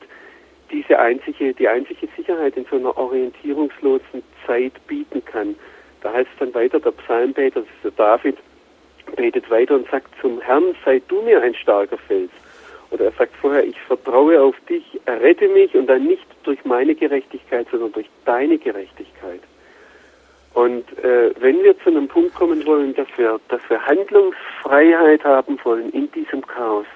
diese 0.72 0.98
einzige, 0.98 1.54
die 1.54 1.68
einzige 1.68 2.08
Sicherheit 2.16 2.58
in 2.58 2.66
so 2.66 2.78
einer 2.78 2.98
orientierungslosen 2.98 4.24
Zeit 4.46 4.74
bieten 4.88 5.24
kann. 5.26 5.56
Da 6.02 6.14
heißt 6.14 6.30
es 6.32 6.40
dann 6.40 6.54
weiter, 6.54 6.80
der 6.80 6.92
Psalmbeter, 6.92 7.62
das 7.62 7.70
ist 7.70 7.84
der 7.84 7.92
David, 7.92 8.38
betet 9.20 9.50
weiter 9.50 9.76
und 9.76 9.90
sagt 9.92 10.10
zum 10.22 10.40
Herrn, 10.40 10.76
sei 10.86 11.02
du 11.10 11.22
mir 11.22 11.42
ein 11.42 11.54
starker 11.54 11.98
Fels. 11.98 12.32
Oder 12.90 13.06
er 13.06 13.12
sagt 13.12 13.36
vorher, 13.36 13.66
ich 13.66 13.80
vertraue 13.82 14.42
auf 14.42 14.56
dich, 14.70 14.84
errette 15.06 15.50
mich 15.50 15.76
und 15.76 15.88
dann 15.88 16.06
nicht 16.06 16.26
durch 16.44 16.64
meine 16.64 16.96
Gerechtigkeit, 16.96 17.68
sondern 17.70 17.92
durch 17.92 18.08
deine 18.24 18.58
Gerechtigkeit. 18.58 19.42
Und 20.54 20.86
äh, 21.04 21.32
wenn 21.40 21.62
wir 21.64 21.78
zu 21.80 21.90
einem 21.90 22.08
Punkt 22.08 22.34
kommen 22.34 22.66
wollen, 22.66 22.96
dass 22.96 23.08
wir, 23.18 23.40
dass 23.50 23.60
wir 23.68 23.86
Handlungsfreiheit 23.86 25.24
haben 25.26 25.60
wollen 25.64 25.90
in 25.92 26.10
diesem 26.14 26.46
Chaos, 26.48 26.88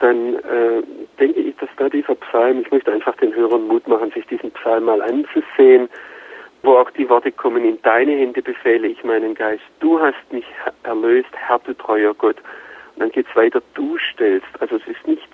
dann 0.00 0.36
äh, 0.36 0.82
denke 1.20 1.40
ich, 1.40 1.54
dass 1.56 1.68
da 1.76 1.90
dieser 1.90 2.14
Psalm, 2.14 2.62
ich 2.62 2.70
möchte 2.72 2.90
einfach 2.90 3.16
den 3.18 3.34
Hörern 3.34 3.68
Mut 3.68 3.86
machen, 3.86 4.10
sich 4.12 4.26
diesen 4.26 4.50
Psalm 4.52 4.84
mal 4.84 5.02
anzusehen, 5.02 5.88
wo 6.64 6.78
auch 6.78 6.90
die 6.90 7.08
Worte 7.08 7.30
kommen, 7.30 7.64
in 7.64 7.80
deine 7.82 8.12
Hände 8.12 8.42
befehle 8.42 8.88
ich 8.88 9.04
meinen 9.04 9.34
Geist. 9.34 9.62
Du 9.80 10.00
hast 10.00 10.32
mich 10.32 10.46
erlöst, 10.82 11.28
Herr, 11.32 11.58
du 11.60 11.74
treuer 11.74 12.14
Gott. 12.14 12.36
Und 12.94 13.02
dann 13.02 13.10
geht's 13.10 13.34
weiter, 13.36 13.62
du 13.74 13.98
stellst. 13.98 14.46
Also 14.60 14.76
es 14.76 14.86
ist 14.86 15.06
nicht, 15.06 15.28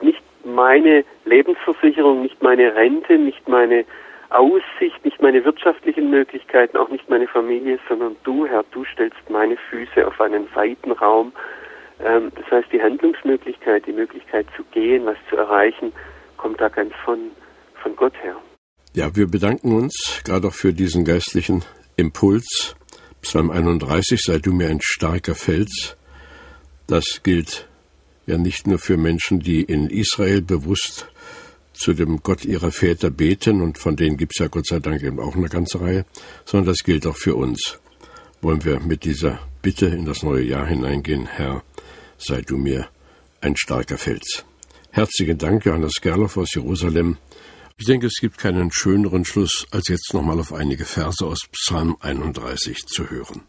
nicht 0.00 0.22
meine 0.44 1.04
Lebensversicherung, 1.24 2.22
nicht 2.22 2.42
meine 2.42 2.74
Rente, 2.74 3.16
nicht 3.16 3.48
meine 3.48 3.84
Aussicht, 4.30 5.04
nicht 5.04 5.22
meine 5.22 5.44
wirtschaftlichen 5.44 6.10
Möglichkeiten, 6.10 6.76
auch 6.76 6.88
nicht 6.88 7.08
meine 7.08 7.28
Familie, 7.28 7.78
sondern 7.88 8.16
du, 8.24 8.46
Herr, 8.46 8.64
du 8.72 8.84
stellst 8.84 9.30
meine 9.30 9.56
Füße 9.56 10.06
auf 10.06 10.20
einen 10.20 10.52
weiten 10.54 10.92
Raum. 10.92 11.32
Ähm, 12.04 12.32
das 12.34 12.50
heißt, 12.50 12.72
die 12.72 12.82
Handlungsmöglichkeit, 12.82 13.86
die 13.86 13.92
Möglichkeit 13.92 14.46
zu 14.56 14.64
gehen, 14.72 15.06
was 15.06 15.16
zu 15.30 15.36
erreichen, 15.36 15.92
kommt 16.38 16.60
da 16.60 16.68
ganz 16.68 16.92
von, 17.04 17.30
von 17.82 17.94
Gott 17.94 18.14
her. 18.22 18.36
Ja, 18.96 19.14
wir 19.14 19.26
bedanken 19.26 19.72
uns 19.72 20.22
gerade 20.24 20.48
auch 20.48 20.54
für 20.54 20.72
diesen 20.72 21.04
geistlichen 21.04 21.62
Impuls. 21.96 22.76
Psalm 23.20 23.50
31, 23.50 24.18
sei 24.22 24.38
du 24.38 24.54
mir 24.54 24.70
ein 24.70 24.80
starker 24.82 25.34
Fels. 25.34 25.98
Das 26.86 27.20
gilt 27.22 27.68
ja 28.24 28.38
nicht 28.38 28.66
nur 28.66 28.78
für 28.78 28.96
Menschen, 28.96 29.40
die 29.40 29.60
in 29.60 29.90
Israel 29.90 30.40
bewusst 30.40 31.08
zu 31.74 31.92
dem 31.92 32.22
Gott 32.22 32.46
ihrer 32.46 32.72
Väter 32.72 33.10
beten, 33.10 33.60
und 33.60 33.76
von 33.76 33.96
denen 33.96 34.16
gibt 34.16 34.32
es 34.34 34.38
ja 34.40 34.48
Gott 34.48 34.66
sei 34.66 34.78
Dank 34.78 35.02
eben 35.02 35.20
auch 35.20 35.36
eine 35.36 35.50
ganze 35.50 35.78
Reihe, 35.82 36.06
sondern 36.46 36.72
das 36.72 36.82
gilt 36.82 37.06
auch 37.06 37.18
für 37.18 37.36
uns. 37.36 37.78
Wollen 38.40 38.64
wir 38.64 38.80
mit 38.80 39.04
dieser 39.04 39.40
Bitte 39.60 39.88
in 39.88 40.06
das 40.06 40.22
neue 40.22 40.44
Jahr 40.44 40.66
hineingehen, 40.66 41.26
Herr, 41.26 41.62
sei 42.16 42.40
du 42.40 42.56
mir 42.56 42.88
ein 43.42 43.58
starker 43.58 43.98
Fels. 43.98 44.46
Herzlichen 44.90 45.36
Dank, 45.36 45.66
Johannes 45.66 46.00
Gerloff 46.00 46.38
aus 46.38 46.54
Jerusalem. 46.54 47.18
Ich 47.78 47.84
denke, 47.84 48.06
es 48.06 48.16
gibt 48.20 48.38
keinen 48.38 48.72
schöneren 48.72 49.26
Schluss, 49.26 49.66
als 49.70 49.88
jetzt 49.88 50.14
nochmal 50.14 50.40
auf 50.40 50.54
einige 50.54 50.86
Verse 50.86 51.24
aus 51.24 51.40
Psalm 51.52 51.96
31 52.00 52.86
zu 52.86 53.10
hören. 53.10 53.42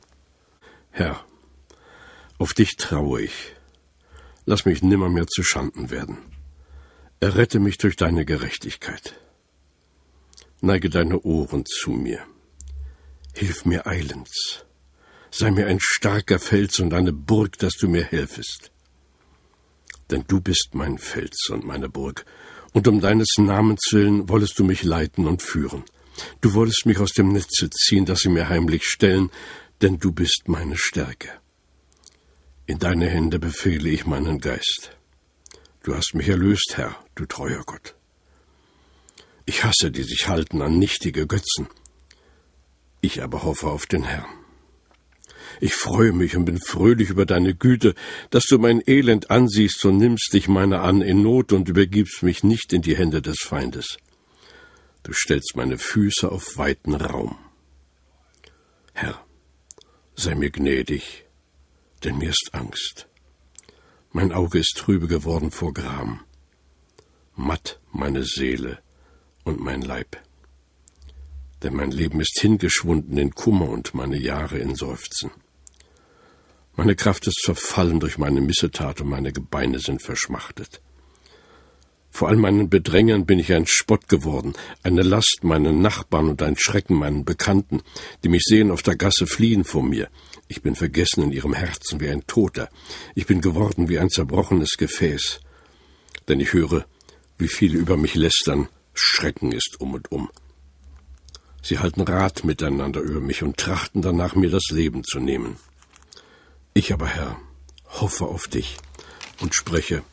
Herr, 0.91 1.25
auf 2.37 2.53
dich 2.53 2.75
traue 2.75 3.21
ich. 3.21 3.55
Lass 4.45 4.65
mich 4.65 4.83
nimmermehr 4.83 5.27
zu 5.27 5.43
Schanden 5.43 5.91
werden. 5.91 6.17
Errette 7.21 7.59
mich 7.59 7.77
durch 7.77 7.95
deine 7.95 8.25
Gerechtigkeit. 8.25 9.17
Neige 10.59 10.89
deine 10.89 11.21
Ohren 11.21 11.65
zu 11.65 11.91
mir. 11.91 12.19
Hilf 13.33 13.65
mir 13.65 13.87
eilends. 13.87 14.65
Sei 15.31 15.51
mir 15.51 15.67
ein 15.67 15.79
starker 15.79 16.39
Fels 16.39 16.79
und 16.79 16.93
eine 16.93 17.13
Burg, 17.13 17.57
dass 17.59 17.75
du 17.75 17.87
mir 17.87 18.03
helfest. 18.03 18.71
Denn 20.11 20.25
du 20.27 20.41
bist 20.41 20.69
mein 20.73 20.97
Fels 20.97 21.49
und 21.49 21.63
meine 21.63 21.87
Burg, 21.87 22.25
und 22.77 22.87
um 22.87 23.01
deines 23.01 23.29
Namens 23.39 23.81
willen 23.89 24.29
wollest 24.29 24.59
du 24.59 24.63
mich 24.63 24.83
leiten 24.83 25.25
und 25.25 25.41
führen. 25.41 25.83
Du 26.41 26.53
wolltest 26.53 26.85
mich 26.85 26.99
aus 26.99 27.09
dem 27.09 27.29
Netze 27.29 27.71
ziehen, 27.71 28.05
das 28.05 28.19
sie 28.19 28.29
mir 28.29 28.49
heimlich 28.49 28.83
stellen, 28.83 29.31
denn 29.81 29.97
du 29.97 30.11
bist 30.11 30.43
meine 30.45 30.77
Stärke. 30.77 31.29
In 32.67 32.77
deine 32.77 33.09
Hände 33.09 33.39
befehle 33.39 33.89
ich 33.89 34.05
meinen 34.05 34.39
Geist. 34.39 34.91
Du 35.81 35.95
hast 35.95 36.13
mich 36.13 36.29
erlöst, 36.29 36.73
Herr, 36.75 36.95
du 37.15 37.25
treuer 37.25 37.63
Gott. 37.65 37.95
Ich 39.47 39.63
hasse, 39.63 39.89
die 39.89 40.03
sich 40.03 40.27
halten 40.27 40.61
an 40.61 40.77
nichtige 40.77 41.25
Götzen. 41.25 41.67
Ich 43.01 43.23
aber 43.23 43.41
hoffe 43.41 43.69
auf 43.69 43.87
den 43.87 44.03
Herrn. 44.03 44.29
Ich 45.59 45.73
freue 45.73 46.11
mich 46.11 46.35
und 46.35 46.45
bin 46.45 46.59
fröhlich 46.59 47.09
über 47.09 47.25
deine 47.25 47.55
Güte, 47.55 47.95
dass 48.29 48.45
du 48.45 48.59
mein 48.59 48.81
Elend 48.85 49.31
ansiehst 49.31 49.83
und 49.85 49.97
nimmst 49.97 50.33
dich 50.33 50.47
meiner 50.47 50.81
an 50.81 51.01
in 51.01 51.21
Not 51.21 51.53
und 51.53 51.69
übergibst 51.69 52.23
mich 52.23 52.43
nicht 52.43 52.73
in 52.73 52.81
die 52.81 52.95
Hände 52.95 53.21
des 53.21 53.39
Feindes. 53.39 53.97
Du 55.03 55.13
stellst 55.13 55.55
meine 55.55 55.77
Füße 55.77 56.31
auf 56.31 56.57
weiten 56.57 56.93
Raum. 56.93 57.37
Herr, 58.93 59.23
sei 60.15 60.35
mir 60.35 60.49
gnädig, 60.49 61.25
denn 62.03 62.17
mir 62.17 62.29
ist 62.29 62.49
Angst. 62.51 63.07
Mein 64.11 64.31
Auge 64.31 64.59
ist 64.59 64.75
trübe 64.77 65.07
geworden 65.07 65.51
vor 65.51 65.73
Gram, 65.73 66.21
matt 67.35 67.79
meine 67.91 68.23
Seele 68.23 68.79
und 69.43 69.59
mein 69.59 69.81
Leib. 69.81 70.17
Denn 71.63 71.75
mein 71.75 71.91
Leben 71.91 72.19
ist 72.21 72.39
hingeschwunden 72.39 73.17
in 73.17 73.33
Kummer 73.33 73.69
und 73.69 73.93
meine 73.93 74.17
Jahre 74.17 74.59
in 74.59 74.75
Seufzen. 74.75 75.31
Meine 76.75 76.95
Kraft 76.95 77.25
ist 77.25 77.41
verfallen 77.43 77.99
durch 77.99 78.19
meine 78.19 78.41
Missetat 78.41 79.01
und 79.01 79.09
meine 79.09 79.31
Gebeine 79.31 79.79
sind 79.79 80.03
verschmachtet. 80.03 80.81
Vor 82.11 82.29
all 82.29 82.35
meinen 82.35 82.69
Bedrängern 82.69 83.25
bin 83.25 83.39
ich 83.39 83.53
ein 83.53 83.67
Spott 83.67 84.07
geworden, 84.07 84.53
eine 84.83 85.01
Last 85.01 85.39
meinen 85.43 85.81
Nachbarn 85.81 86.29
und 86.29 86.41
ein 86.41 86.57
Schrecken 86.57 86.95
meinen 86.95 87.25
Bekannten, 87.25 87.81
die 88.23 88.29
mich 88.29 88.43
sehen 88.43 88.71
auf 88.71 88.81
der 88.81 88.95
Gasse 88.95 89.27
fliehen 89.27 89.63
vor 89.63 89.83
mir. 89.83 90.09
Ich 90.47 90.61
bin 90.61 90.75
vergessen 90.75 91.23
in 91.23 91.31
ihrem 91.31 91.53
Herzen 91.53 91.99
wie 91.99 92.09
ein 92.09 92.25
Toter. 92.25 92.69
Ich 93.13 93.25
bin 93.25 93.41
geworden 93.41 93.89
wie 93.89 93.99
ein 93.99 94.09
zerbrochenes 94.09 94.77
Gefäß. 94.77 95.41
Denn 96.27 96.39
ich 96.39 96.53
höre, 96.53 96.85
wie 97.37 97.47
viele 97.47 97.77
über 97.77 97.97
mich 97.97 98.15
lästern, 98.15 98.67
Schrecken 98.93 99.51
ist 99.51 99.79
um 99.79 99.93
und 99.93 100.11
um. 100.11 100.29
Sie 101.61 101.79
halten 101.79 102.01
Rat 102.01 102.43
miteinander 102.43 103.01
über 103.01 103.19
mich 103.19 103.43
und 103.43 103.57
trachten 103.57 104.01
danach, 104.01 104.35
mir 104.35 104.49
das 104.49 104.69
Leben 104.69 105.03
zu 105.03 105.19
nehmen. 105.19 105.57
Ich 106.73 106.93
aber, 106.93 107.07
Herr, 107.07 107.37
hoffe 107.85 108.25
auf 108.25 108.47
dich 108.47 108.77
und 109.41 109.55
spreche, 109.55 110.03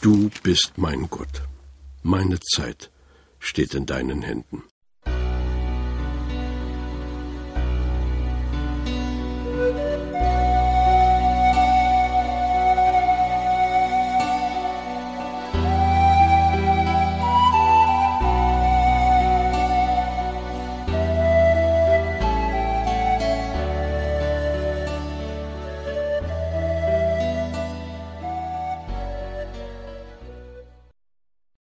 Du 0.00 0.30
bist 0.42 0.72
mein 0.76 1.10
Gott. 1.10 1.42
Meine 2.02 2.40
Zeit 2.40 2.90
steht 3.38 3.74
in 3.74 3.84
deinen 3.84 4.22
Händen. 4.22 4.62